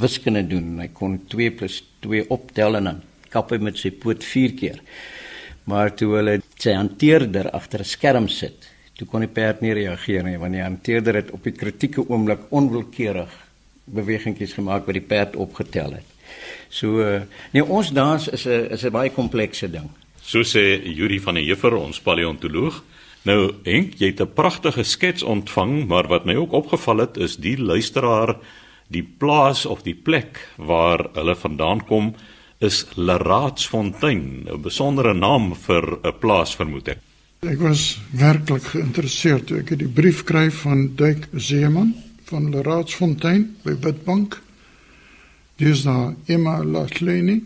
wiskunde 0.00 0.46
doen. 0.46 0.78
Hy 0.80 0.88
kon 0.92 1.18
2 1.28 1.50
+ 1.50 1.82
2 2.00 2.26
optel 2.30 2.76
en 2.76 2.84
dan 2.84 3.02
kap 3.30 3.50
hy 3.50 3.58
met 3.58 3.78
sy 3.78 3.90
poot 3.90 4.24
4 4.24 4.54
keer. 4.54 4.80
Maar 5.66 5.94
toe 5.94 6.14
hulle 6.16 6.40
sy 6.58 6.72
hanteerder 6.72 7.50
agter 7.50 7.80
'n 7.80 7.84
skerm 7.84 8.28
sit, 8.28 8.68
toe 8.96 9.06
kon 9.06 9.20
die 9.20 9.28
perd 9.28 9.60
nie 9.60 9.74
reageer 9.74 10.24
nie 10.24 10.38
want 10.38 10.52
die 10.52 10.62
hanteerder 10.62 11.14
het 11.14 11.30
op 11.30 11.44
die 11.44 11.52
kritieke 11.52 12.08
oomblik 12.08 12.40
onwillekeurig 12.50 13.28
bewegingkies 13.84 14.54
gemaak 14.56 14.86
wat 14.86 14.94
die 14.94 15.08
perd 15.08 15.36
opgetel 15.36 15.92
het. 15.92 16.06
So 16.68 17.00
uh, 17.00 17.22
nee 17.52 17.64
ons 17.64 17.92
dans 17.92 18.28
is 18.28 18.46
'n 18.46 18.72
is 18.72 18.84
'n 18.84 18.92
baie 18.92 19.10
komplekse 19.10 19.70
ding. 19.70 19.90
So 20.22 20.42
sê 20.42 20.82
Yuri 20.82 21.20
van 21.20 21.34
der 21.34 21.44
Heever, 21.44 21.76
ons 21.76 22.00
paleontoloog. 22.00 22.82
Nou, 23.22 23.54
Henk, 23.64 23.94
jy 23.98 24.06
het 24.06 24.20
'n 24.20 24.34
pragtige 24.34 24.82
skets 24.82 25.22
ontvang, 25.22 25.86
maar 25.86 26.08
wat 26.08 26.24
my 26.24 26.34
ook 26.34 26.52
opgeval 26.52 26.98
het 26.98 27.16
is 27.16 27.36
die 27.36 27.58
luisteraar 27.58 28.36
die 28.88 29.02
plaas 29.02 29.66
of 29.66 29.82
die 29.82 29.94
plek 29.94 30.38
waar 30.56 31.08
hulle 31.14 31.34
vandaan 31.36 31.82
kom 31.86 32.14
is 32.58 32.86
Leraatsfontein, 32.94 34.46
'n 34.48 34.62
besondere 34.62 35.14
naam 35.14 35.54
vir 35.54 35.98
'n 36.02 36.18
plaas 36.20 36.56
vermoed 36.56 36.88
ek. 36.88 36.98
Ek 37.40 37.58
was 37.60 37.98
werklik 38.10 38.62
geïnteresseerd 38.62 39.46
toe 39.46 39.58
ek 39.58 39.78
die 39.78 39.88
brief 39.88 40.24
kry 40.24 40.50
van 40.50 40.94
Duik 40.96 41.28
Zeeman 41.36 41.94
van 42.24 42.50
Leraatsfontein 42.50 43.56
by 43.62 43.76
Witbank. 43.80 44.40
Dis 45.56 45.82
daar 45.82 46.14
Emma 46.26 46.64
Lasleni. 46.64 47.42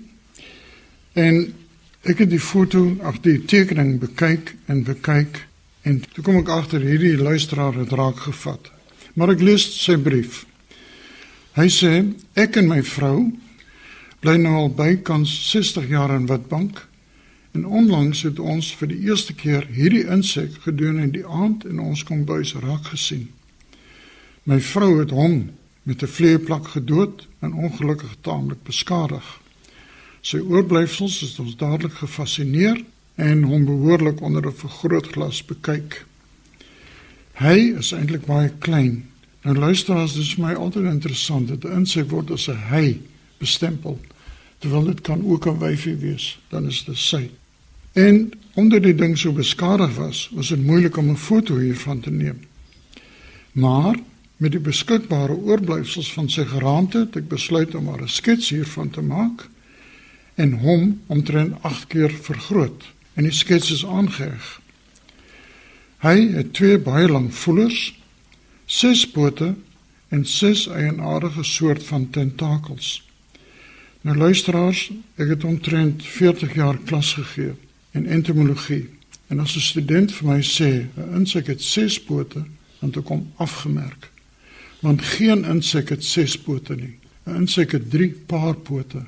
En 1.13 1.55
ek 2.03 2.19
het 2.19 2.31
die 2.31 2.41
foto 2.41 2.97
of 3.03 3.21
die 3.21 3.45
tekening 3.45 3.99
bekyk 4.01 4.55
en 4.67 4.85
bekyk 4.85 5.47
en 5.83 6.01
toe 6.15 6.25
kom 6.25 6.37
ek 6.37 6.49
agter 6.49 6.81
hierdie 6.81 7.17
luisteraar 7.19 7.75
het 7.75 7.93
raak 7.93 8.17
gevat. 8.17 8.71
Maar 9.15 9.35
ek 9.35 9.41
lees 9.41 9.67
sy 9.85 9.97
brief. 9.97 10.45
Hy 11.59 11.67
sê 11.67 12.05
ek 12.39 12.61
en 12.61 12.69
my 12.71 12.79
vrou 12.87 13.25
bly 14.23 14.37
nou 14.39 14.53
al 14.55 14.69
bykans 14.71 15.33
60 15.51 15.89
jaar 15.91 16.13
in 16.15 16.29
Witbank 16.31 16.85
en 17.59 17.65
onlangs 17.67 18.21
het 18.23 18.39
ons 18.39 18.69
vir 18.79 18.93
die 18.93 19.01
eerste 19.09 19.35
keer 19.35 19.67
hierdie 19.75 20.05
insek 20.07 20.61
gedoen 20.63 21.01
in 21.03 21.11
die 21.17 21.25
aand 21.27 21.67
in 21.67 21.83
ons 21.83 22.05
kombuis 22.07 22.55
raak 22.63 22.93
gesien. 22.93 23.27
My 24.47 24.61
vrou 24.63 25.01
het 25.01 25.11
hom 25.11 25.51
met 25.83 26.03
'n 26.03 26.15
vleeplak 26.15 26.71
gedood 26.77 27.27
en 27.43 27.53
ongelukkig 27.53 28.15
taamlik 28.23 28.63
beskadig. 28.63 29.27
Sy 30.23 30.39
oorblyfsels 30.39 31.21
het 31.21 31.39
ons 31.39 31.57
dadelik 31.57 31.99
gefassineer 31.99 32.85
en 33.17 33.43
hom 33.43 33.65
behoorlik 33.65 34.21
onder 34.21 34.47
'n 34.47 34.55
vergrootglas 34.55 35.43
bekyk. 35.45 36.07
Hy 37.35 37.75
is 37.79 37.93
eintlik 37.93 38.27
baie 38.27 38.53
klein 38.59 39.10
Nou 39.43 39.57
luister 39.57 39.97
as 39.97 40.13
dit 40.13 40.23
is 40.23 40.35
vir 40.37 40.45
my 40.45 40.55
altyd 40.55 40.85
interessant 40.91 41.49
dat 41.49 41.65
'n 41.65 41.81
insek 41.81 42.11
word 42.11 42.31
as 42.31 42.49
'n 42.49 42.61
hy 42.71 43.01
bestempel. 43.39 44.01
Terwyl 44.59 44.85
dit 44.85 45.01
kan 45.01 45.25
ook 45.25 45.47
'n 45.47 45.59
wyfie 45.59 45.97
wees, 45.97 46.39
dan 46.49 46.67
is 46.67 46.85
dit 46.85 46.97
sy. 46.97 47.31
En 47.93 48.31
omdat 48.55 48.83
die 48.83 48.95
ding 48.95 49.19
so 49.19 49.33
beskadig 49.33 49.95
was, 49.97 50.31
was 50.33 50.49
dit 50.49 50.67
moeilik 50.67 50.97
om 50.97 51.11
'n 51.11 51.17
foto 51.17 51.59
hiervan 51.59 52.01
te 52.01 52.11
neem. 52.11 52.39
Maar 53.53 53.97
met 54.37 54.53
die 54.53 54.61
beskikbare 54.61 55.33
oorblyfsels 55.33 56.13
van 56.13 56.29
sy 56.31 56.45
geraamte 56.45 56.99
het 56.99 57.17
ek 57.17 57.29
besluit 57.29 57.75
om 57.75 57.85
maar 57.85 58.03
'n 58.03 58.09
skets 58.09 58.49
hiervan 58.49 58.91
te 58.91 59.03
maak 59.03 59.49
en 60.35 60.53
hom 60.53 61.01
omtrent 61.07 61.55
8 61.61 61.87
keer 61.87 62.11
vergroot 62.11 62.85
en 63.15 63.23
die 63.23 63.33
skets 63.33 63.71
is 63.71 63.87
aangeheg. 63.87 64.61
Hy 65.99 66.33
het 66.33 66.53
twee 66.53 66.79
baie 66.79 67.09
lang 67.09 67.35
voelers 67.35 68.00
ses 68.71 69.03
pote 69.11 69.55
en 70.15 70.25
ses 70.25 70.69
eienaardige 70.71 71.43
soort 71.43 71.83
van 71.83 72.11
tentakels. 72.11 73.03
Nou 74.07 74.17
luisteraars, 74.17 74.91
ek 75.19 75.35
het 75.35 75.45
omtrent 75.45 76.05
40 76.07 76.55
jaar 76.55 76.79
klas 76.87 77.13
gegee 77.19 77.57
in 77.99 78.07
entomologie. 78.07 78.87
En 79.27 79.43
as 79.43 79.57
'n 79.57 79.61
student 79.61 80.13
vir 80.13 80.29
my 80.29 80.41
sê 80.43 80.87
'n 80.97 81.15
insek 81.19 81.47
het 81.47 81.63
ses 81.63 82.01
pote, 82.01 82.45
dan 82.81 82.91
toe 82.91 83.03
kom 83.03 83.33
afgemerk. 83.37 84.11
Want 84.81 85.03
geen 85.03 85.45
insek 85.45 85.89
het 85.89 86.05
ses 86.05 86.39
pote 86.39 86.75
nie. 86.75 86.99
'n 87.27 87.35
Insek 87.37 87.73
het 87.73 87.91
3 87.91 88.15
paar 88.27 88.55
pote. 88.55 89.03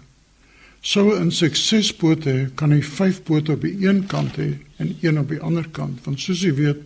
Sou 0.80 1.14
'n 1.14 1.22
insek 1.22 1.56
ses 1.56 1.94
pote 1.94 2.28
hê, 2.30 2.54
kan 2.54 2.70
hy 2.70 2.82
5 2.82 3.22
pote 3.22 3.52
op 3.52 3.60
die 3.60 3.86
een 3.86 4.06
kant 4.06 4.36
hê 4.36 4.58
en 4.76 4.96
een 5.00 5.18
op 5.18 5.28
die 5.28 5.40
ander 5.40 5.68
kant, 5.68 6.04
want 6.04 6.20
soos 6.20 6.40
jy 6.40 6.54
weet, 6.54 6.78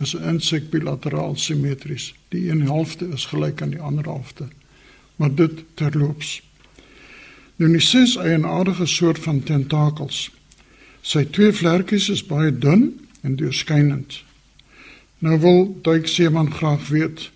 is 0.00 0.16
'n 0.16 0.28
insek 0.28 0.70
bilateraal 0.70 1.36
simmetries. 1.36 2.14
Die 2.28 2.50
een 2.50 2.62
helfte 2.62 3.08
is 3.08 3.26
gelyk 3.26 3.62
aan 3.62 3.70
die 3.70 3.80
ander 3.80 4.04
helfte. 4.04 4.48
Maar 5.16 5.34
dit 5.34 5.64
terloops. 5.74 6.42
Nou 7.56 7.72
die 7.72 7.80
ses 7.80 8.16
eienaardige 8.16 8.86
soort 8.86 9.18
van 9.18 9.42
tentakels. 9.42 10.30
Sy 11.00 11.24
twee 11.24 11.52
vlerkies 11.52 12.08
is 12.08 12.26
baie 12.26 12.58
dun 12.58 13.06
en 13.20 13.36
deurskynend. 13.36 14.22
Nou 15.18 15.40
wil 15.40 15.78
duik 15.82 16.06
seeman 16.08 16.52
graag 16.52 16.88
weet, 16.88 17.30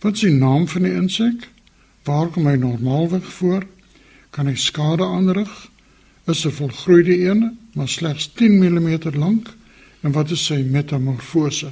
wat 0.00 0.18
die 0.20 0.30
naam 0.30 0.68
van 0.68 0.82
die 0.82 0.92
insek? 0.92 1.48
Waar 2.04 2.28
kom 2.28 2.46
hy 2.46 2.56
normaalweg 2.56 3.24
voor? 3.24 3.66
Kan 4.30 4.46
hy 4.46 4.54
skade 4.54 5.04
aanrig? 5.04 5.70
Is 6.26 6.42
hy 6.44 6.50
volgroeide 6.50 7.14
een, 7.20 7.58
maar 7.72 7.88
slegs 7.88 8.30
10 8.34 8.58
mm 8.58 8.98
lank? 9.14 9.54
En 10.00 10.12
wat 10.12 10.30
is 10.30 10.44
sy 10.44 10.62
metamorfose? 10.66 11.70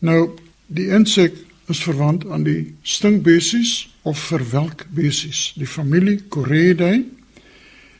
Nou, 0.00 0.30
die 0.66 0.88
insek 0.88 1.34
is 1.68 1.82
verwant 1.84 2.24
aan 2.26 2.44
die 2.46 2.74
stinkbesies 2.82 3.90
of 4.08 4.18
verwelkbesies, 4.30 5.52
die 5.60 5.68
familie 5.68 6.22
Coreidae. 6.32 7.02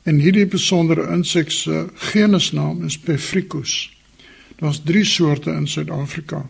En 0.09 0.19
hierdie 0.19 0.47
besondere 0.49 1.04
insek 1.12 1.52
se 1.52 1.88
genusnaam 2.11 2.87
is 2.88 2.97
Pefricus. 2.99 3.90
Daar's 4.61 4.80
3 4.85 5.04
soorte 5.04 5.52
in 5.52 5.69
Suid-Afrika. 5.69 6.47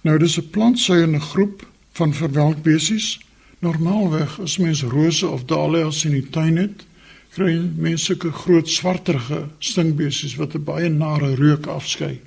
Nou 0.00 0.18
dis 0.18 0.38
'n 0.38 0.50
plantsuiende 0.50 1.20
groep 1.20 1.66
van 1.92 2.14
verwelkbesies. 2.14 3.20
Normaalweg 3.58 4.40
as 4.40 4.56
mens 4.58 4.82
rose 4.82 5.26
of 5.26 5.44
dahlias 5.44 6.04
in 6.04 6.10
die 6.10 6.30
tuin 6.30 6.56
het, 6.56 6.86
kry 7.34 7.60
mense 7.76 8.04
sulke 8.04 8.32
groot 8.32 8.68
swarterige 8.68 9.48
stinkbesies 9.58 10.36
wat 10.36 10.54
'n 10.54 10.64
baie 10.64 10.88
nare 10.88 11.34
reuk 11.34 11.66
afskei. 11.66 12.20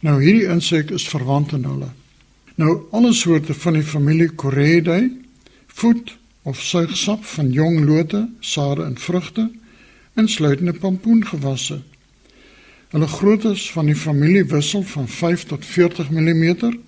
Nou 0.00 0.20
hierdie 0.22 0.46
insek 0.46 0.92
is 0.94 1.08
verwant 1.10 1.52
aan 1.56 1.64
hulle. 1.66 1.88
Nou 2.54 2.74
alle 2.94 3.10
soorte 3.12 3.54
van 3.54 3.74
die 3.74 3.86
familie 3.86 4.30
Coreidae 4.34 5.08
voed 5.80 6.12
of 6.46 6.60
suig 6.62 6.94
sap 6.96 7.24
van 7.26 7.50
jong 7.50 7.80
lote, 7.86 8.28
sade 8.40 8.84
en 8.86 8.94
vrugte, 8.98 9.48
insluitende 10.14 10.72
pompoengewasse. 10.72 11.80
Hulle 12.94 13.08
groottes 13.10 13.66
van 13.74 13.90
die 13.90 13.98
familie 13.98 14.44
wissel 14.48 14.86
van 14.86 15.08
5 15.08 15.44
tot 15.50 15.66
40 15.66 16.10
mm. 16.10 16.78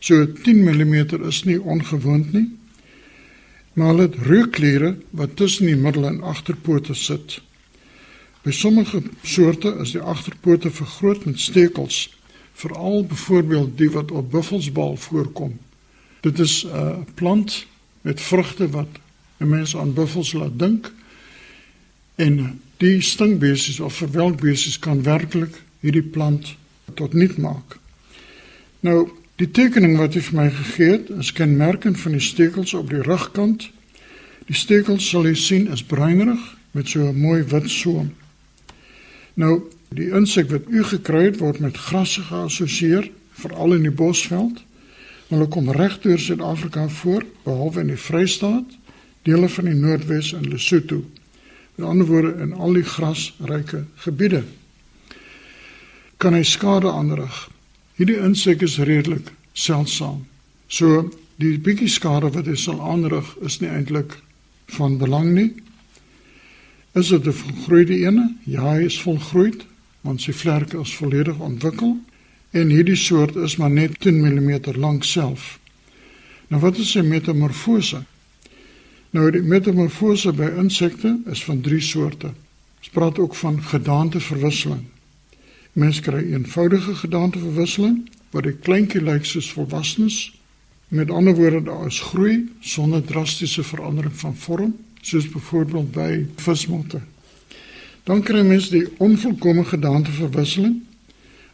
So 0.00 0.24
10 0.32 0.64
mm 0.64 1.28
is 1.28 1.44
nie 1.44 1.60
ongewoon 1.60 2.28
nie. 2.32 2.48
Maar 3.72 3.92
hulle 3.92 4.08
het 4.08 4.16
reukkliere 4.26 4.96
wat 5.10 5.36
tussen 5.36 5.66
die 5.66 5.76
middel 5.76 6.06
en 6.08 6.22
agterpote 6.22 6.94
sit. 6.94 7.40
By 8.42 8.50
sommige 8.50 9.02
soorte 9.22 9.76
is 9.84 9.92
die 9.92 10.00
agterpote 10.00 10.70
vergroot 10.70 11.24
met 11.24 11.40
stekels 11.40 12.15
veral 12.56 13.04
byvoorbeeld 13.04 13.78
die 13.78 13.90
wat 13.90 14.10
op 14.10 14.30
buffelsbal 14.30 14.96
voorkom. 14.96 15.58
Dit 16.20 16.38
is 16.38 16.64
'n 16.64 16.68
uh, 16.68 16.96
plant 17.14 17.66
met 18.00 18.20
vrugte 18.20 18.70
wat 18.70 18.88
'n 19.38 19.48
mens 19.48 19.76
aan 19.76 19.92
buffels 19.92 20.32
laat 20.32 20.58
dink. 20.58 20.92
En 22.14 22.60
die 22.76 23.00
stingbesies 23.00 23.80
of 23.80 23.94
verwelkbesies 23.94 24.78
kan 24.78 25.02
werklik 25.02 25.62
hierdie 25.80 26.02
plant 26.02 26.56
tot 26.94 27.12
nut 27.12 27.36
maak. 27.36 27.78
Nou, 28.80 29.08
die 29.34 29.50
tekening 29.50 29.96
wat 29.96 30.14
jy 30.14 30.20
vir 30.20 30.36
my 30.40 30.50
gegee 30.50 30.90
het, 30.90 31.10
is 31.10 31.32
kenmerkend 31.32 32.00
van 32.00 32.12
die 32.12 32.20
stekels 32.20 32.74
op 32.74 32.90
die 32.90 33.02
rugkant. 33.02 33.70
Die 34.46 34.56
stekels 34.56 35.08
sal 35.08 35.26
jy 35.26 35.34
sien 35.34 35.68
is 35.72 35.84
bruinerig 35.84 36.56
met 36.70 36.88
so 36.88 37.08
'n 37.08 37.20
mooi 37.20 37.42
wit 37.42 37.70
soem. 37.70 38.14
Nou, 39.34 39.62
Die 39.88 40.10
insek 40.10 40.50
wat 40.50 40.66
u 40.68 40.84
gekry 40.84 41.24
het 41.24 41.38
word 41.38 41.58
met 41.58 41.76
grasse 41.76 42.22
geassosieer, 42.22 43.10
veral 43.32 43.74
in 43.74 43.82
die 43.82 43.94
bosveld. 43.94 44.62
Hulle 45.28 45.46
kom 45.48 45.70
reg 45.70 46.00
deur 46.02 46.18
Suid-Afrika 46.18 46.88
voor, 46.88 47.24
behalwe 47.44 47.80
in 47.80 47.92
die 47.94 48.00
Vrystaat, 48.00 48.76
dele 49.22 49.48
van 49.48 49.64
die 49.64 49.74
Noordwes 49.74 50.32
en 50.32 50.48
Lesotho, 50.48 51.04
Met 51.76 51.86
ander 51.86 52.06
woorde 52.06 52.40
in 52.40 52.52
al 52.52 52.72
die 52.72 52.84
grasryke 52.84 53.84
gebiede 53.94 54.44
kan 56.16 56.32
hy 56.32 56.40
skade 56.48 56.88
aanrig. 56.88 57.34
Hierdie 58.00 58.16
insek 58.24 58.62
is 58.64 58.78
redelik 58.80 59.28
seldsaam. 59.52 60.22
So 60.72 61.10
die 61.36 61.58
bietjie 61.60 61.90
skade 61.92 62.30
wat 62.32 62.48
hy 62.48 62.56
sal 62.56 62.80
aanrig 62.80 63.28
is 63.44 63.58
nie 63.60 63.68
eintlik 63.68 64.16
van 64.78 64.96
belang 64.96 65.34
nie. 65.36 65.50
Is 66.96 67.12
dit 67.12 67.26
'n 67.26 67.32
volgroeide 67.32 67.96
ene? 68.08 68.32
Ja, 68.44 68.72
hy 68.72 68.88
is 68.88 69.00
volgroeid, 69.00 69.66
want 70.06 70.22
sy 70.22 70.32
vlerke 70.32 70.78
is 70.80 70.94
volledig 70.96 71.38
ontwikkel 71.42 71.96
en 72.56 72.70
hierdie 72.72 72.96
soort 72.96 73.36
is 73.36 73.56
maar 73.60 73.70
net 73.70 73.98
10 74.00 74.20
mm 74.22 74.76
lank 74.80 75.04
self. 75.04 75.58
Nou 76.48 76.60
wat 76.62 76.78
is 76.78 76.94
'n 76.94 77.08
metamorfose? 77.08 78.04
Nou 79.10 79.30
die 79.30 79.42
metamorfose 79.42 80.32
by 80.32 80.48
insekte 80.58 81.18
is 81.26 81.44
van 81.44 81.60
drie 81.60 81.80
soorte. 81.80 82.32
Ons 82.78 82.88
praat 82.92 83.18
ook 83.18 83.34
van 83.34 83.62
gedaanteverwisseling. 83.62 84.84
Mens 85.72 86.00
kry 86.00 86.32
eenvoudige 86.32 86.94
gedaanteverwisseling 86.94 88.08
waar 88.30 88.42
die 88.42 88.56
kleintjie 88.56 89.02
lyk 89.02 89.24
soos 89.24 89.52
volwassenes. 89.52 90.38
Met 90.88 91.10
ander 91.10 91.34
woorde, 91.34 91.62
daar 91.62 91.86
is 91.86 92.00
groei 92.00 92.48
sonder 92.60 93.04
drastiese 93.04 93.62
verandering 93.62 94.16
van 94.16 94.36
vorm, 94.36 94.76
soos 95.00 95.28
byvoorbeeld 95.28 95.90
by 95.92 96.26
vismotte. 96.36 97.00
Dan 98.06 98.22
kry 98.22 98.44
mens 98.46 98.68
die 98.70 98.84
onvolkomme 99.02 99.64
gedaanteverwisseling 99.66 100.78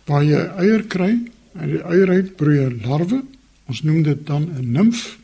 waar 0.05 0.25
jy 0.25 0.41
eier 0.61 0.83
kry 0.85 1.15
en 1.57 1.71
die 1.71 1.81
eier 1.81 2.11
uit 2.11 2.35
broei 2.37 2.59
'n 2.61 2.83
larwe. 2.85 3.23
Ons 3.69 3.83
noem 3.83 4.03
dit 4.03 4.27
dan 4.27 4.51
'n 4.53 4.71
nimf 4.73 5.19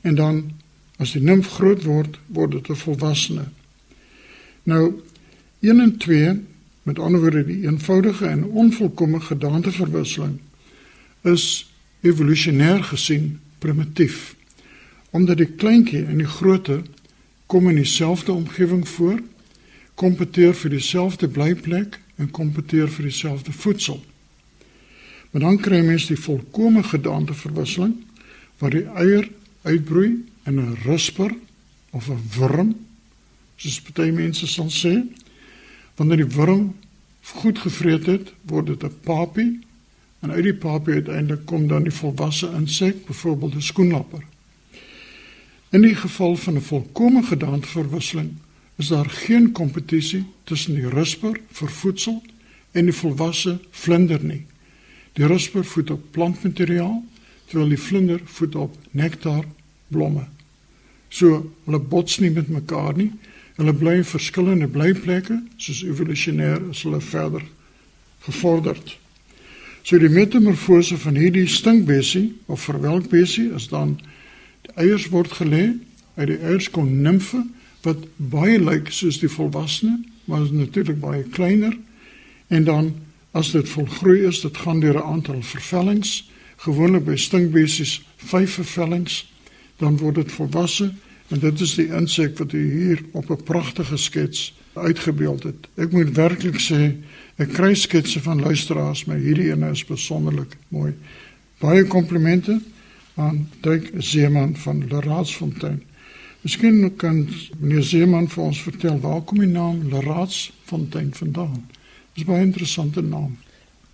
en 0.00 0.14
dan 0.14 0.50
as 0.96 1.12
die 1.12 1.22
nimf 1.22 1.48
groot 1.58 1.84
word, 1.84 2.18
word 2.26 2.50
dit 2.50 2.68
'n 2.68 2.74
volwassene. 2.74 3.44
Nou 4.62 5.02
1 5.60 5.80
en 5.80 5.96
2 5.96 6.40
met 6.82 6.98
ander 6.98 7.20
woorde 7.20 7.44
die 7.44 7.66
eenvoudige 7.66 8.26
en 8.26 8.44
onvolkomme 8.44 9.20
gedaanteverwisseling 9.20 10.38
is 11.22 11.72
evolusionêr 12.00 12.82
gesien 12.82 13.40
primitief 13.58 14.34
omdat 15.10 15.36
die 15.36 15.52
kleintjie 15.60 16.04
en 16.04 16.22
die 16.22 16.26
grootte 16.26 16.82
kom 17.46 17.68
in 17.68 17.76
dieselfde 17.76 18.32
omgewing 18.32 18.88
voor, 18.88 19.18
kompeteer 19.94 20.54
vir 20.54 20.70
dieselfde 20.70 21.28
blyplek 21.28 22.00
en 22.16 22.30
kompeteer 22.30 22.88
vir 22.88 23.08
dieselfde 23.08 23.52
voedsel. 23.52 24.00
Maar 25.30 25.40
dan 25.40 25.60
kry 25.60 25.80
mens 25.84 26.06
die 26.06 26.20
volkomme 26.20 26.82
gedaanteverwisseling 26.82 27.94
waar 28.58 28.70
die 28.70 28.86
eier 28.86 29.28
uitbroei 29.62 30.24
in 30.44 30.60
'n 30.60 30.76
risper 30.84 31.34
of 31.90 32.08
'n 32.08 32.20
wurm, 32.36 32.76
soos 33.56 33.82
baie 33.82 34.12
mense 34.12 34.46
sal 34.46 34.70
sê. 34.70 35.02
Wanneer 35.96 36.16
die 36.16 36.34
wurm 36.36 36.74
goed 37.22 37.58
gevreet 37.58 38.06
het, 38.06 38.32
word 38.42 38.66
dit 38.66 38.84
'n 38.84 39.00
papie 39.04 39.60
en 40.20 40.30
uit 40.30 40.42
die 40.42 40.54
papie 40.54 40.94
uiteindelik 40.94 41.46
kom 41.46 41.68
dan 41.68 41.82
die 41.82 41.94
volwasse 41.94 42.50
insek, 42.56 43.06
byvoorbeeld 43.06 43.54
'n 43.54 43.62
skoenlapper. 43.62 44.24
In 45.70 45.82
die 45.82 45.94
geval 45.94 46.36
van 46.36 46.54
'n 46.54 46.60
volkomme 46.60 47.22
gedaanteverwisseling 47.22 48.30
is 48.76 48.88
daar 48.88 49.10
geen 49.10 49.52
kompetisie 49.52 50.24
tussen 50.44 50.74
die 50.74 50.88
risper 50.88 51.40
vir 51.52 51.70
voedsel 51.70 52.22
en 52.72 52.88
die 52.88 52.96
volwasse 52.96 53.58
vlinder 53.70 54.22
nie. 54.24 54.44
Die 55.12 55.28
rusper 55.28 55.64
voed 55.64 55.90
op 55.90 56.04
plantmateriaal 56.16 57.02
terwyl 57.50 57.74
die 57.74 57.80
vlinder 57.80 58.20
voed 58.24 58.54
op 58.56 58.76
nektar 58.96 59.44
blomme. 59.92 60.24
So 61.12 61.42
hulle 61.66 61.78
bots 61.78 62.18
nie 62.18 62.32
met 62.32 62.48
mekaar 62.48 62.96
nie. 62.96 63.10
Hulle 63.58 63.74
bly 63.76 63.98
in 64.00 64.08
verskillende 64.08 64.68
blyplekke, 64.72 65.36
soos 65.60 65.82
evolusionêr 65.84 66.62
is 66.72 66.80
hulle 66.86 67.02
verder 67.04 67.44
gevorderd. 68.24 68.96
So 69.82 69.98
die 69.98 70.08
metamorfose 70.08 70.96
van 71.02 71.18
hierdie 71.18 71.48
stinkbesie 71.50 72.30
of 72.46 72.64
verwelkbesie 72.64 73.50
is 73.52 73.68
dan 73.68 73.98
die 74.64 74.72
eiers 74.80 75.08
word 75.12 75.34
gelê, 75.36 75.74
uit 76.16 76.28
die 76.30 76.38
eiers 76.38 76.70
kom 76.70 76.88
nimfe 77.02 77.42
wat 77.82 78.06
baie 78.16 78.58
lyk 78.58 78.90
soos 78.90 79.18
die 79.18 79.28
volwassene, 79.28 80.04
maar 80.24 80.42
is 80.42 80.50
natuurlik 80.50 81.00
baie 81.00 81.22
kleiner 81.22 81.78
en 82.48 82.64
dan 82.64 82.94
As 83.32 83.50
dit 83.50 83.68
volgroei 83.68 84.26
is, 84.28 84.42
dit 84.44 84.56
gaan 84.56 84.80
deur 84.80 84.98
'n 85.00 85.08
aantal 85.12 85.42
vervellings, 85.42 86.30
gewoonlik 86.56 87.04
by 87.04 87.16
stinkbesies 87.16 88.02
5 88.16 88.52
vervellings, 88.52 89.32
dan 89.76 89.96
word 89.96 90.14
dit 90.14 90.32
volwasse 90.32 90.92
en 91.28 91.38
dit 91.38 91.60
is 91.60 91.74
die 91.74 91.88
insek 91.88 92.38
wat 92.38 92.52
u 92.52 92.60
hier 92.72 93.00
op 93.12 93.30
'n 93.30 93.42
pragtige 93.42 93.96
skets 93.96 94.54
uitgebeeld 94.72 95.42
het. 95.42 95.68
Ek 95.74 95.92
moet 95.92 96.14
werklik 96.14 96.60
sê, 96.60 96.96
ek 97.36 97.52
kry 97.52 97.74
sketse 97.74 98.20
van 98.20 98.40
luisteraars, 98.40 99.04
maar 99.04 99.16
hierdie 99.16 99.50
ene 99.50 99.70
is 99.70 99.84
besonderlik 99.84 100.56
mooi. 100.68 100.92
Baie 101.58 101.84
komplimente 101.84 102.60
aan 103.14 103.48
Dirk 103.60 103.90
Zeeman 103.98 104.56
van 104.56 104.84
Leraatsfontein. 104.88 105.82
Miskien 106.42 106.96
kan 106.98 107.20
meneer 107.60 107.84
Zeeman 107.86 108.24
vir 108.26 108.42
ons 108.42 108.60
vertel 108.66 108.96
waar 108.98 109.20
kom 109.22 109.38
die 109.38 109.46
naam 109.46 109.84
Leraatsfontein 109.92 111.12
vandaan? 111.14 111.60
Dis 112.16 112.26
baie 112.26 112.42
interessante 112.42 113.02
naam. 113.06 113.36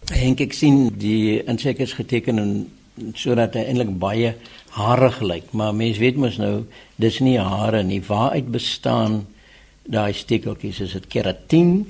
Henk 0.08 0.40
ek 0.40 0.54
sien 0.56 0.86
die 0.96 1.42
insek 1.44 1.82
is 1.84 1.92
geteken 1.98 2.40
en 2.40 2.52
sodat 3.20 3.58
hy 3.58 3.66
eintlik 3.68 3.90
baie 4.00 4.30
haarig 4.78 5.18
lyk, 5.20 5.50
maar 5.52 5.74
mense 5.76 6.00
weet 6.00 6.16
mos 6.16 6.38
nou 6.40 6.62
dis 6.96 7.18
nie 7.20 7.36
hare 7.36 7.82
nie. 7.84 7.98
Waaruit 8.06 8.48
bestaan 8.54 9.18
daai 9.84 10.16
stekeltjies? 10.16 10.80
Is 10.86 10.94
dit 10.96 11.08
keratin? 11.12 11.82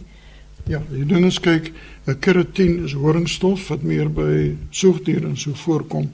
Ja, 0.66 0.81
jy 0.90 1.05
doen 1.07 1.29
eens 1.29 1.38
kyk, 1.38 1.71
'n 2.07 2.18
keratin 2.18 2.83
is 2.85 2.97
horingstof 2.99 3.68
wat 3.71 3.87
meer 3.87 4.11
by 4.11 4.57
soogdiere 4.71 5.37
so 5.37 5.55
voorkom. 5.55 6.11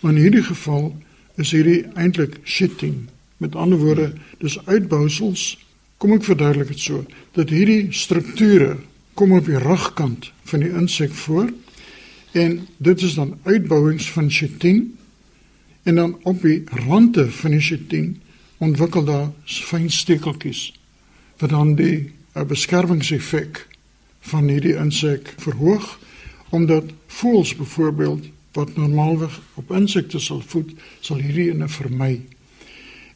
Maar 0.00 0.12
in 0.12 0.20
hierdie 0.20 0.44
geval 0.44 0.92
is 1.36 1.50
hierdie 1.56 1.86
eintlik 1.96 2.40
chitin. 2.44 3.08
Met 3.40 3.56
ander 3.56 3.78
woorde, 3.80 4.12
dis 4.38 4.58
uitbousels. 4.66 5.56
Kom 6.00 6.12
ek 6.16 6.26
verduidelik 6.28 6.74
dit 6.74 6.80
so 6.80 7.04
dat 7.36 7.52
hierdie 7.52 7.88
strukture 7.96 8.76
kom 9.16 9.32
op 9.36 9.48
die 9.48 9.58
rugkant 9.60 10.30
van 10.48 10.64
die 10.64 10.72
insek 10.72 11.12
voor 11.24 11.50
en 12.32 12.66
dit 12.76 13.02
is 13.02 13.14
dan 13.18 13.38
uitbouings 13.42 14.10
van 14.12 14.30
chitin 14.30 14.98
en 15.82 15.94
dan 15.94 16.18
op 16.22 16.42
die 16.42 16.62
rande 16.86 17.30
van 17.30 17.50
die 17.56 17.60
chitin 17.60 18.20
ontwikkel 18.58 19.04
daar 19.04 19.28
fyn 19.44 19.90
stekeltjies 19.90 20.70
wat 21.40 21.50
dan 21.50 21.74
die 21.74 22.12
uh, 22.36 22.44
beskermingseffek 22.44 23.66
van 24.32 24.48
hierdie 24.48 24.76
insek 24.76 25.34
verhoog 25.40 25.98
omdat 26.50 26.92
voëls 27.06 27.54
byvoorbeeld 27.56 28.28
wat 28.52 28.76
normaalweg 28.76 29.40
op 29.54 29.72
insekte 29.72 30.20
sal 30.20 30.42
voed 30.46 30.72
sal 31.00 31.20
hierdie 31.22 31.50
ene 31.52 31.68
vermy 31.68 32.14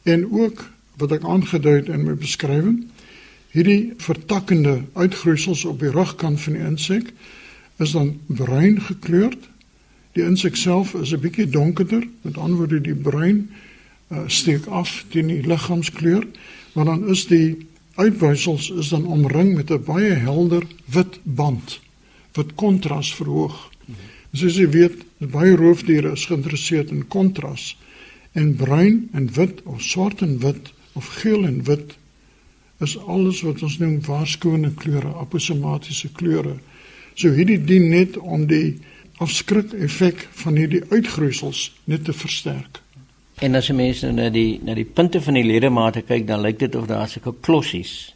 en 0.05 0.25
ook 0.31 0.69
wat 0.97 1.11
ek 1.11 1.25
aangedui 1.27 1.75
het 1.81 1.89
in 1.91 2.05
my 2.05 2.15
beskrywing 2.15 2.85
Hierdie 3.55 3.93
vertakkende 4.03 4.81
uitgroeisels 4.99 5.61
op 5.65 5.79
die 5.79 5.91
rugkant 5.93 6.41
van 6.43 6.57
die 6.57 6.63
insek 6.67 7.13
is 7.79 7.93
dan 7.95 8.09
bruin 8.27 8.81
gekleurd. 8.83 9.45
Die 10.11 10.25
insek 10.27 10.57
self 10.59 10.91
is 10.99 11.13
'n 11.13 11.23
bietjie 11.23 11.47
donkerder, 11.49 12.03
met 12.21 12.37
ander 12.37 12.57
woorde 12.57 12.81
die 12.81 12.95
bruin 12.95 13.49
uh, 14.11 14.27
steek 14.27 14.65
af 14.65 15.05
teen 15.09 15.27
die 15.27 15.47
liggaamskleur, 15.47 16.27
maar 16.73 16.85
dan 16.85 17.07
is 17.07 17.27
die 17.27 17.67
uitwysels 17.95 18.69
is 18.69 18.89
dan 18.89 19.05
omring 19.07 19.55
met 19.55 19.71
'n 19.71 19.83
baie 19.83 20.11
helder 20.11 20.67
wit 20.85 21.19
band 21.23 21.79
wat 22.33 22.55
kontras 22.55 23.15
verhoog. 23.15 23.71
Soos 24.33 24.55
jy 24.55 24.69
weet, 24.69 25.03
baie 25.17 25.55
roofdiere 25.55 26.11
is 26.11 26.25
geïnteresseerd 26.25 26.91
in 26.91 27.07
kontras 27.07 27.77
en 28.35 28.55
bruin 28.55 29.09
en 29.13 29.29
wit 29.33 29.61
of 29.63 29.81
swart 29.81 30.21
en 30.21 30.39
wit 30.43 30.71
of 30.93 31.07
geel 31.21 31.45
en 31.47 31.63
wit 31.63 31.95
is 32.83 32.97
alles 33.07 33.41
wat 33.41 33.61
ons 33.63 33.77
noem 33.79 33.99
waarskone 34.03 34.73
kleure, 34.75 35.13
aposomatiese 35.21 36.11
kleure. 36.17 36.57
So 37.15 37.31
hierdie 37.31 37.61
dien 37.63 37.87
net 37.89 38.17
om 38.19 38.47
die 38.49 38.75
afskrik 39.23 39.71
effek 39.79 40.25
van 40.41 40.59
hierdie 40.59 40.83
uitgroeisels 40.91 41.69
net 41.87 42.03
te 42.03 42.13
versterk. 42.13 42.81
En 43.43 43.55
as 43.55 43.69
jy 43.71 43.75
mens 43.75 44.03
nou 44.03 44.11
na 44.15 44.27
die 44.31 44.59
na 44.63 44.75
die 44.75 44.87
punte 44.87 45.21
van 45.23 45.39
die 45.39 45.45
ledemate 45.47 46.03
kyk, 46.07 46.27
dan 46.27 46.43
lyk 46.43 46.59
dit 46.59 46.75
of 46.75 46.87
daar 46.91 47.07
sulke 47.11 47.33
klossies 47.43 48.13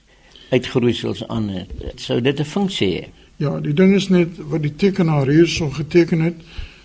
uitgroeisels 0.52 1.24
aan 1.28 1.50
het. 1.54 1.72
Sou 1.96 2.20
dit 2.22 2.40
'n 2.40 2.46
funksie 2.46 2.92
hê? 2.96 3.08
Ja, 3.38 3.60
die 3.60 3.74
ding 3.74 3.96
is 3.96 4.10
net 4.10 4.38
wat 4.38 4.62
die 4.62 4.76
tekenaar 4.76 5.28
hierso 5.28 5.70
geteken 5.70 6.20
het, 6.22 6.36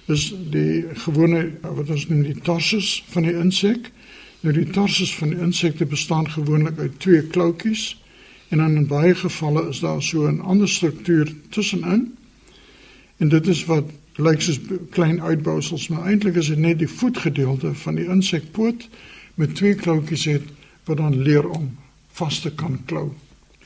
is 0.06 0.34
die 0.50 0.84
gewone 1.06 1.50
wat 1.62 1.90
ons 1.90 2.08
noem 2.08 2.22
die 2.22 2.40
tarsus 2.44 3.04
van 3.12 3.22
die 3.22 3.36
insek. 3.40 3.90
Nou 4.44 4.52
die 4.52 4.68
tarsus 4.70 5.14
van 5.16 5.32
die 5.32 5.40
insekte 5.40 5.86
bestaan 5.88 6.28
gewoonlik 6.30 6.78
uit 6.78 6.98
twee 7.00 7.22
kloutjies 7.22 7.94
en 8.52 8.60
dan 8.60 8.76
in 8.76 8.86
baie 8.86 9.14
gevalle 9.14 9.68
is 9.68 9.80
daar 9.80 10.02
so 10.02 10.28
'n 10.28 10.40
ander 10.40 10.68
struktuur 10.68 11.32
tussenin. 11.48 12.14
En 13.16 13.28
dit 13.28 13.46
is 13.46 13.64
wat 13.64 13.90
lyk 14.16 14.40
soos 14.40 14.60
klein 14.90 15.22
uitbousels, 15.22 15.88
maar 15.88 16.06
eintlik 16.06 16.34
is 16.34 16.48
dit 16.48 16.58
net 16.58 16.78
die 16.78 16.88
voetgedeelte 16.88 17.74
van 17.74 17.94
die 17.94 18.06
insekpoot 18.06 18.88
met 19.34 19.54
twee 19.54 19.74
kloutjies 19.74 20.24
het 20.24 20.42
wat 20.84 20.96
dan 20.96 21.22
leer 21.22 21.48
om 21.48 21.76
vas 22.12 22.40
te 22.40 22.50
kan 22.54 22.78
klou. 22.84 23.12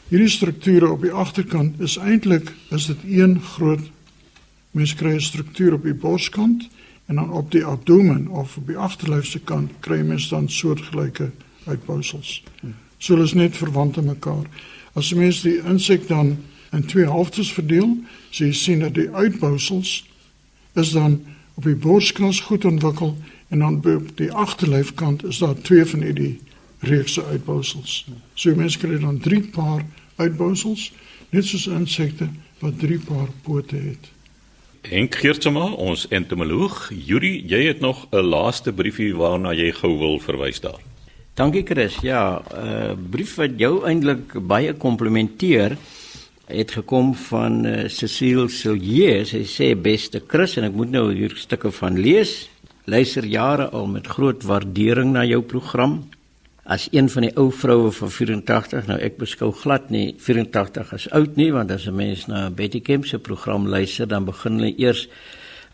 Hierdie 0.09 0.29
strukture 0.29 0.88
op 0.90 1.03
die 1.03 1.12
agterkant 1.12 1.81
is 1.81 1.96
eintlik 1.96 2.53
is 2.70 2.87
dit 2.87 2.96
een 3.05 3.40
groot 3.40 3.90
mens 4.71 4.95
kry 4.95 5.15
'n 5.15 5.21
struktuur 5.21 5.73
op 5.73 5.83
die 5.83 5.95
borskant 5.95 6.69
en 7.07 7.15
dan 7.15 7.33
op 7.33 7.51
die 7.51 7.65
abdomen 7.65 8.29
of 8.29 8.57
op 8.57 8.67
die 8.67 8.77
agterlyfse 8.77 9.39
kant 9.39 9.71
kry 9.81 10.01
mens 10.01 10.29
dan 10.29 10.49
soortgelyke 10.49 11.31
uitbousels. 11.65 12.43
So 12.99 13.13
hulle 13.13 13.25
is 13.25 13.33
net 13.33 13.57
verwant 13.57 13.99
aan 13.99 14.05
mekaar. 14.05 14.45
As 14.93 15.09
jy 15.09 15.17
mens 15.17 15.41
die 15.43 15.59
insek 15.63 16.09
dan 16.09 16.37
in 16.73 16.85
twee 16.85 17.05
helftes 17.05 17.53
verdeel, 17.53 17.97
so 18.31 18.45
jy 18.45 18.53
sien 18.53 18.81
dat 18.85 18.95
die 18.95 19.11
uitbousels 19.11 20.05
is 20.75 20.91
dan 20.93 21.21
op 21.55 21.65
die 21.65 21.77
borskas 21.77 22.41
goed 22.41 22.65
ontwikkel 22.65 23.17
en 23.49 23.59
dan 23.59 23.81
op 23.85 24.11
die 24.17 24.33
agterlyfkant 24.33 25.25
is 25.25 25.39
daar 25.39 25.57
twee 25.61 25.85
van 25.85 26.03
hierdie 26.03 26.41
reekse 26.81 27.25
uitbousels. 27.25 28.05
So 28.35 28.55
mense 28.55 28.79
kry 28.79 28.99
dan 28.99 29.19
drie 29.19 29.43
paar 29.43 29.87
uitbousels, 30.17 30.93
net 31.31 31.45
soos 31.45 31.67
insekte 31.67 32.29
wat 32.61 32.79
drie 32.79 32.99
paar 32.99 33.29
pote 33.43 33.77
het. 33.77 34.11
Henk 34.87 35.17
Geertsma, 35.19 35.73
ons 35.75 36.05
entomoloog, 36.14 36.91
Yuri, 36.95 37.43
jy 37.51 37.67
het 37.67 37.81
nog 37.81 38.07
'n 38.12 38.23
laaste 38.23 38.73
briefie 38.73 39.14
waarna 39.14 39.53
jy 39.53 39.73
gou 39.73 39.99
wil 39.99 40.19
verwys 40.19 40.61
daar. 40.61 40.79
Dankie 41.35 41.64
Chris. 41.64 41.97
Ja, 42.03 42.43
'n 42.43 42.67
uh, 42.67 42.93
brief 43.11 43.35
wat 43.35 43.59
jou 43.59 43.85
eintlik 43.85 44.47
baie 44.47 44.73
komplimenteer 44.75 45.77
het 46.47 46.71
gekom 46.71 47.14
van 47.14 47.67
uh, 47.67 47.88
Cecile 47.88 48.49
Sillier. 48.49 49.27
Sy 49.27 49.45
sê 49.45 49.75
beste 49.75 50.23
Chris 50.27 50.57
en 50.57 50.64
ek 50.64 50.73
moet 50.73 50.91
nou 50.91 51.12
hier 51.14 51.37
stukke 51.37 51.71
van 51.71 51.99
lees. 51.99 52.49
Luister 52.85 53.25
jare 53.25 53.69
al 53.71 53.87
met 53.87 54.07
groot 54.07 54.43
waardering 54.43 55.12
na 55.12 55.25
jou 55.25 55.43
program 55.43 56.09
as 56.69 56.89
een 56.93 57.09
van 57.09 57.25
die 57.25 57.33
ou 57.41 57.49
vroue 57.53 57.91
van 57.97 58.11
84 58.13 58.87
nou 58.91 58.99
ek 59.01 59.17
beskou 59.17 59.49
glad 59.57 59.89
nie 59.91 60.15
84 60.21 60.93
as 60.93 61.09
oud 61.17 61.37
nie 61.41 61.51
want 61.53 61.71
as 61.73 61.87
'n 61.89 61.97
mens 61.97 62.27
na 62.29 62.51
Betty 62.51 62.81
Kemp 62.81 63.07
se 63.07 63.19
program 63.19 63.67
luister 63.67 64.07
dan 64.09 64.25
begin 64.25 64.61
hulle 64.61 64.75
eers 64.77 65.09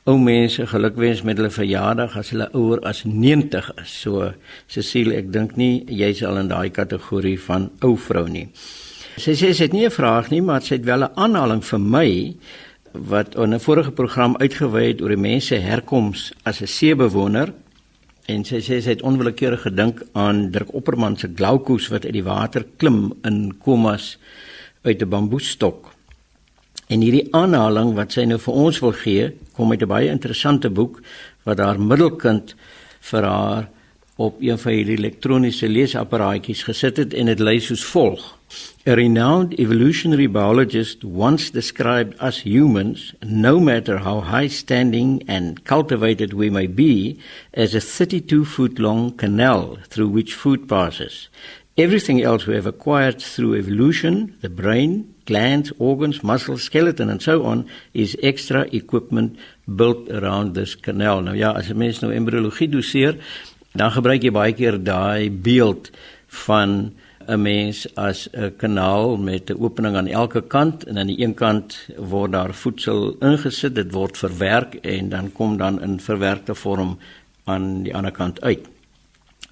ou 0.05 0.19
mense 0.19 0.67
gelukwens 0.67 1.23
met 1.23 1.39
hulle 1.41 1.51
verjaardag 1.51 2.17
as 2.17 2.31
hulle 2.35 2.49
ouer 2.53 2.81
as 2.85 3.05
90 3.05 3.71
is. 3.83 4.01
So 4.03 4.33
Cecile, 4.67 5.17
ek 5.17 5.33
dink 5.33 5.57
nie 5.57 5.85
jy's 5.89 6.23
al 6.23 6.43
in 6.43 6.49
daai 6.49 6.71
kategorie 6.71 7.39
van 7.41 7.71
ou 7.81 7.97
vrou 7.97 8.27
nie. 8.29 8.49
Sy 9.17 9.33
sê 9.33 9.55
sy 9.55 9.65
het 9.65 9.73
nie 9.73 9.87
'n 9.87 9.91
vraag 9.91 10.31
nie, 10.31 10.43
maar 10.43 10.61
sy 10.61 10.75
het 10.75 10.85
wel 10.85 11.05
'n 11.05 11.15
aanhaling 11.17 11.65
vir 11.65 11.79
my 11.79 12.35
wat 12.93 13.35
in 13.35 13.55
'n 13.55 13.61
vorige 13.61 13.93
program 13.93 14.37
uitgewy 14.37 14.89
het 14.89 15.01
oor 15.01 15.09
die 15.09 15.17
mense 15.17 15.55
herkoms 15.55 16.33
as 16.45 16.61
'n 16.61 16.67
seebewoner 16.67 17.53
En 18.25 18.41
sy 18.49 18.63
sê 18.65 18.79
sy 18.81 18.95
het 18.95 19.03
onwillekeurig 19.05 19.67
gedink 19.67 19.99
aan 20.17 20.47
Dirk 20.53 20.71
Opperman 20.73 21.19
se 21.21 21.29
glaukoes 21.29 21.91
wat 21.93 22.07
uit 22.07 22.15
die 22.17 22.25
water 22.25 22.65
klim 22.81 23.13
in 23.29 23.53
komas 23.61 24.17
uit 24.83 25.03
'n 25.03 25.09
bamboestok. 25.09 25.93
En 26.89 27.01
hierdie 27.01 27.29
aanhaling 27.33 27.95
wat 27.95 28.13
sy 28.13 28.25
nou 28.25 28.39
vir 28.39 28.55
ons 28.55 28.81
wil 28.81 28.93
gee, 28.93 29.33
kom 29.53 29.71
uit 29.71 29.83
'n 29.83 29.89
baie 29.89 30.09
interessante 30.09 30.71
boek 30.71 31.03
wat 31.45 31.59
haar 31.59 31.81
middelkind 31.81 32.55
vir 33.01 33.23
haar 33.23 33.69
op 34.17 34.41
een 34.41 34.59
van 34.59 34.73
hierdie 34.73 34.99
elektroniese 34.99 35.69
leesapparaatjies 35.69 36.63
gesit 36.63 36.97
het 36.97 37.15
en 37.15 37.27
dit 37.27 37.39
lui 37.39 37.61
soos 37.61 37.85
volg. 37.85 38.39
A 38.87 38.95
renowned 38.95 39.59
evolutionary 39.59 40.27
biologist 40.27 41.05
once 41.05 41.51
described 41.51 42.15
us 42.21 42.41
humans, 42.41 43.15
no 43.23 43.59
matter 43.59 43.99
how 43.99 44.21
high 44.21 44.49
standing 44.49 45.23
and 45.27 45.65
cultivated 45.65 46.35
we 46.35 46.51
may 46.51 46.67
be, 46.67 47.19
as 47.55 47.75
a 47.75 47.81
32 47.81 48.45
foot 48.45 48.79
long 48.79 49.13
canal 49.17 49.79
through 49.89 50.09
which 50.09 50.35
food 50.35 50.69
passes. 50.69 51.29
Everything 51.77 52.23
else 52.23 52.47
we 52.47 52.55
have 52.55 52.67
acquired 52.67 53.21
through 53.21 53.57
evolution, 53.57 54.37
the 54.43 54.49
brain, 54.49 55.15
glands, 55.27 55.73
organs, 55.79 56.23
muscles, 56.23 56.63
skeleton, 56.63 57.11
and 57.11 57.23
so 57.23 57.45
on, 57.45 57.67
is 57.95 58.17
extra 58.23 58.63
equipment 58.73 59.37
built 59.75 60.09
around 60.11 60.55
this 60.55 60.75
canal. 60.77 61.23
Nou 61.23 61.35
ja, 61.35 61.53
as 61.53 61.71
'n 61.71 61.79
mens 61.79 62.01
nou 62.01 62.13
embryologie 62.13 62.69
doseer, 62.69 63.17
dan 63.75 63.91
gebruik 63.91 64.23
jy 64.23 64.31
baie 64.31 64.53
keer 64.53 64.79
daai 64.79 65.31
beeld 65.31 65.91
van 66.47 66.93
'n 67.29 67.43
mens 67.43 67.87
as 67.97 68.29
'n 68.33 68.57
kanaal 68.57 69.17
met 69.17 69.51
'n 69.51 69.61
opening 69.61 69.97
aan 69.97 70.07
elke 70.07 70.43
kant 70.43 70.85
en 70.85 70.99
aan 70.99 71.07
die 71.07 71.21
een 71.21 71.35
kant 71.35 71.89
word 71.97 72.33
daar 72.33 72.55
voedsel 72.55 73.17
ingesit, 73.21 73.75
dit 73.75 73.93
word 73.93 74.19
verwerk 74.19 74.75
en 74.75 75.09
dan 75.09 75.33
kom 75.33 75.57
dan 75.57 75.83
in 75.83 76.01
verwerkte 76.01 76.55
vorm 76.55 76.99
aan 77.45 77.83
die 77.83 77.95
ander 77.95 78.13
kant 78.13 78.41
uit. 78.41 78.69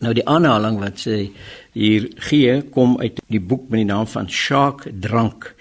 Nou 0.02 0.14
die 0.14 0.26
aanhaling 0.26 0.80
wat 0.82 0.98
sy 0.98 1.30
hier 1.72 2.08
gee 2.16 2.62
kom 2.74 2.96
uit 3.00 3.20
die 3.30 3.40
boek 3.40 3.68
met 3.70 3.84
die 3.84 3.90
naam 3.92 4.06
van 4.06 4.28
Shark 4.28 4.88
Drank 5.00 5.54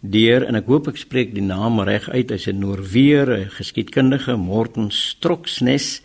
deur 0.00 0.44
en 0.44 0.58
ek 0.58 0.66
hoop 0.66 0.88
ek 0.88 1.00
spreek 1.00 1.32
die 1.34 1.44
naam 1.44 1.80
reg 1.80 2.08
uit 2.08 2.32
as 2.32 2.46
'n 2.46 2.60
Noorweer 2.60 3.48
geskiedkundige 3.56 4.36
Morten 4.36 4.90
Stroksnes 4.90 6.02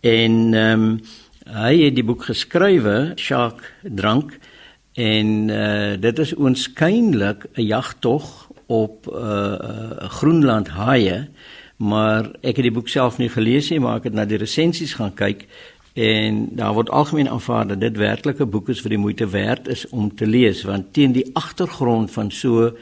en 0.00 0.54
ehm 0.54 0.82
um, 0.82 1.00
hy 1.46 1.84
het 1.84 1.94
die 1.94 2.04
boek 2.04 2.24
geskrywe 2.26 3.14
Shark 3.16 3.72
Drank 3.82 4.38
En 4.96 5.48
uh 5.52 6.00
dit 6.00 6.18
is 6.18 6.34
oënskynlik 6.34 7.46
'n 7.54 7.62
jagtog 7.62 8.48
op 8.66 9.06
uh 9.12 10.08
Groenland 10.18 10.68
haie, 10.68 11.28
maar 11.76 12.24
ek 12.40 12.56
het 12.56 12.64
die 12.64 12.72
boek 12.72 12.88
self 12.88 13.18
nie 13.18 13.28
gelees 13.28 13.68
nie, 13.70 13.80
maar 13.80 13.96
ek 13.96 14.04
het 14.04 14.14
na 14.14 14.24
die 14.24 14.40
resensies 14.40 14.94
gaan 14.94 15.14
kyk 15.14 15.46
en 15.92 16.48
daar 16.56 16.74
word 16.74 16.90
algemeen 16.90 17.28
aanvaar 17.28 17.66
dat 17.66 17.80
dit 17.80 17.96
werklik 17.96 18.40
'n 18.40 18.50
boek 18.50 18.68
is 18.68 18.80
vir 18.80 18.90
die 18.90 19.04
moeite 19.04 19.28
werd 19.28 19.68
is 19.68 19.88
om 19.88 20.14
te 20.14 20.26
lees 20.26 20.62
want 20.62 20.92
teen 20.92 21.12
die 21.12 21.30
agtergrond 21.32 22.10
van 22.10 22.30
so 22.30 22.72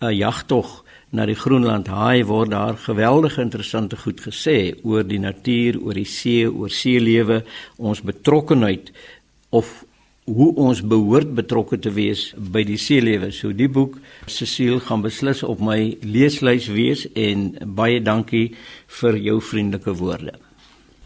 'n 0.00 0.14
jagtog 0.14 0.84
na 1.10 1.26
die 1.26 1.38
Groenland 1.38 1.86
haai 1.86 2.24
word 2.24 2.50
daar 2.50 2.76
geweldige 2.76 3.40
interessante 3.40 3.96
goed 3.96 4.20
gesê 4.20 4.74
oor 4.82 5.06
die 5.06 5.18
natuur, 5.18 5.80
oor 5.80 5.94
die 5.94 6.04
see, 6.04 6.50
oor 6.50 6.70
seelewe, 6.70 7.44
ons 7.76 8.02
betrokkenheid 8.02 8.92
of 9.48 9.84
hoe 10.24 10.54
ons 10.56 10.80
behoort 10.80 11.34
betrokke 11.36 11.78
te 11.78 11.90
wees 11.92 12.32
by 12.36 12.64
die 12.64 12.78
seelewe. 12.80 13.30
So 13.32 13.52
die 13.52 13.68
boek 13.68 13.98
Cecile 14.26 14.80
gaan 14.80 15.02
beslis 15.04 15.42
op 15.44 15.60
my 15.60 15.96
leeslys 16.00 16.68
wees 16.72 17.06
en 17.12 17.58
baie 17.76 18.00
dankie 18.00 18.54
vir 19.00 19.16
jou 19.20 19.40
vriendelike 19.44 19.92
woorde. 20.00 20.32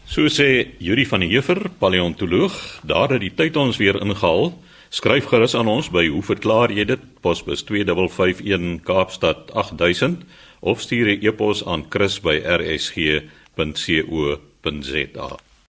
So 0.09 0.25
sê 0.31 0.67
Yuri 0.81 1.05
van 1.05 1.19
der 1.21 1.29
Heever, 1.29 1.69
paleontoloog, 1.79 2.81
daar 2.81 3.09
het 3.13 3.21
die 3.21 3.35
tyd 3.35 3.55
ons 3.61 3.77
weer 3.77 4.01
ingehaal. 4.01 4.53
Skryf 4.89 5.25
gerus 5.29 5.53
aan 5.53 5.69
ons 5.69 5.89
by 5.93 6.07
hoe 6.09 6.23
verklaar 6.25 6.71
jy 6.73 6.85
dit? 6.89 6.99
Posbus 7.21 7.61
2551 7.67 8.81
Kaapstad 8.87 9.53
8000 9.53 10.25
of 10.61 10.81
stuur 10.81 11.07
'n 11.13 11.21
e-pos 11.21 11.65
aan 11.65 11.85
chris@rsg.co.za. 11.89 13.09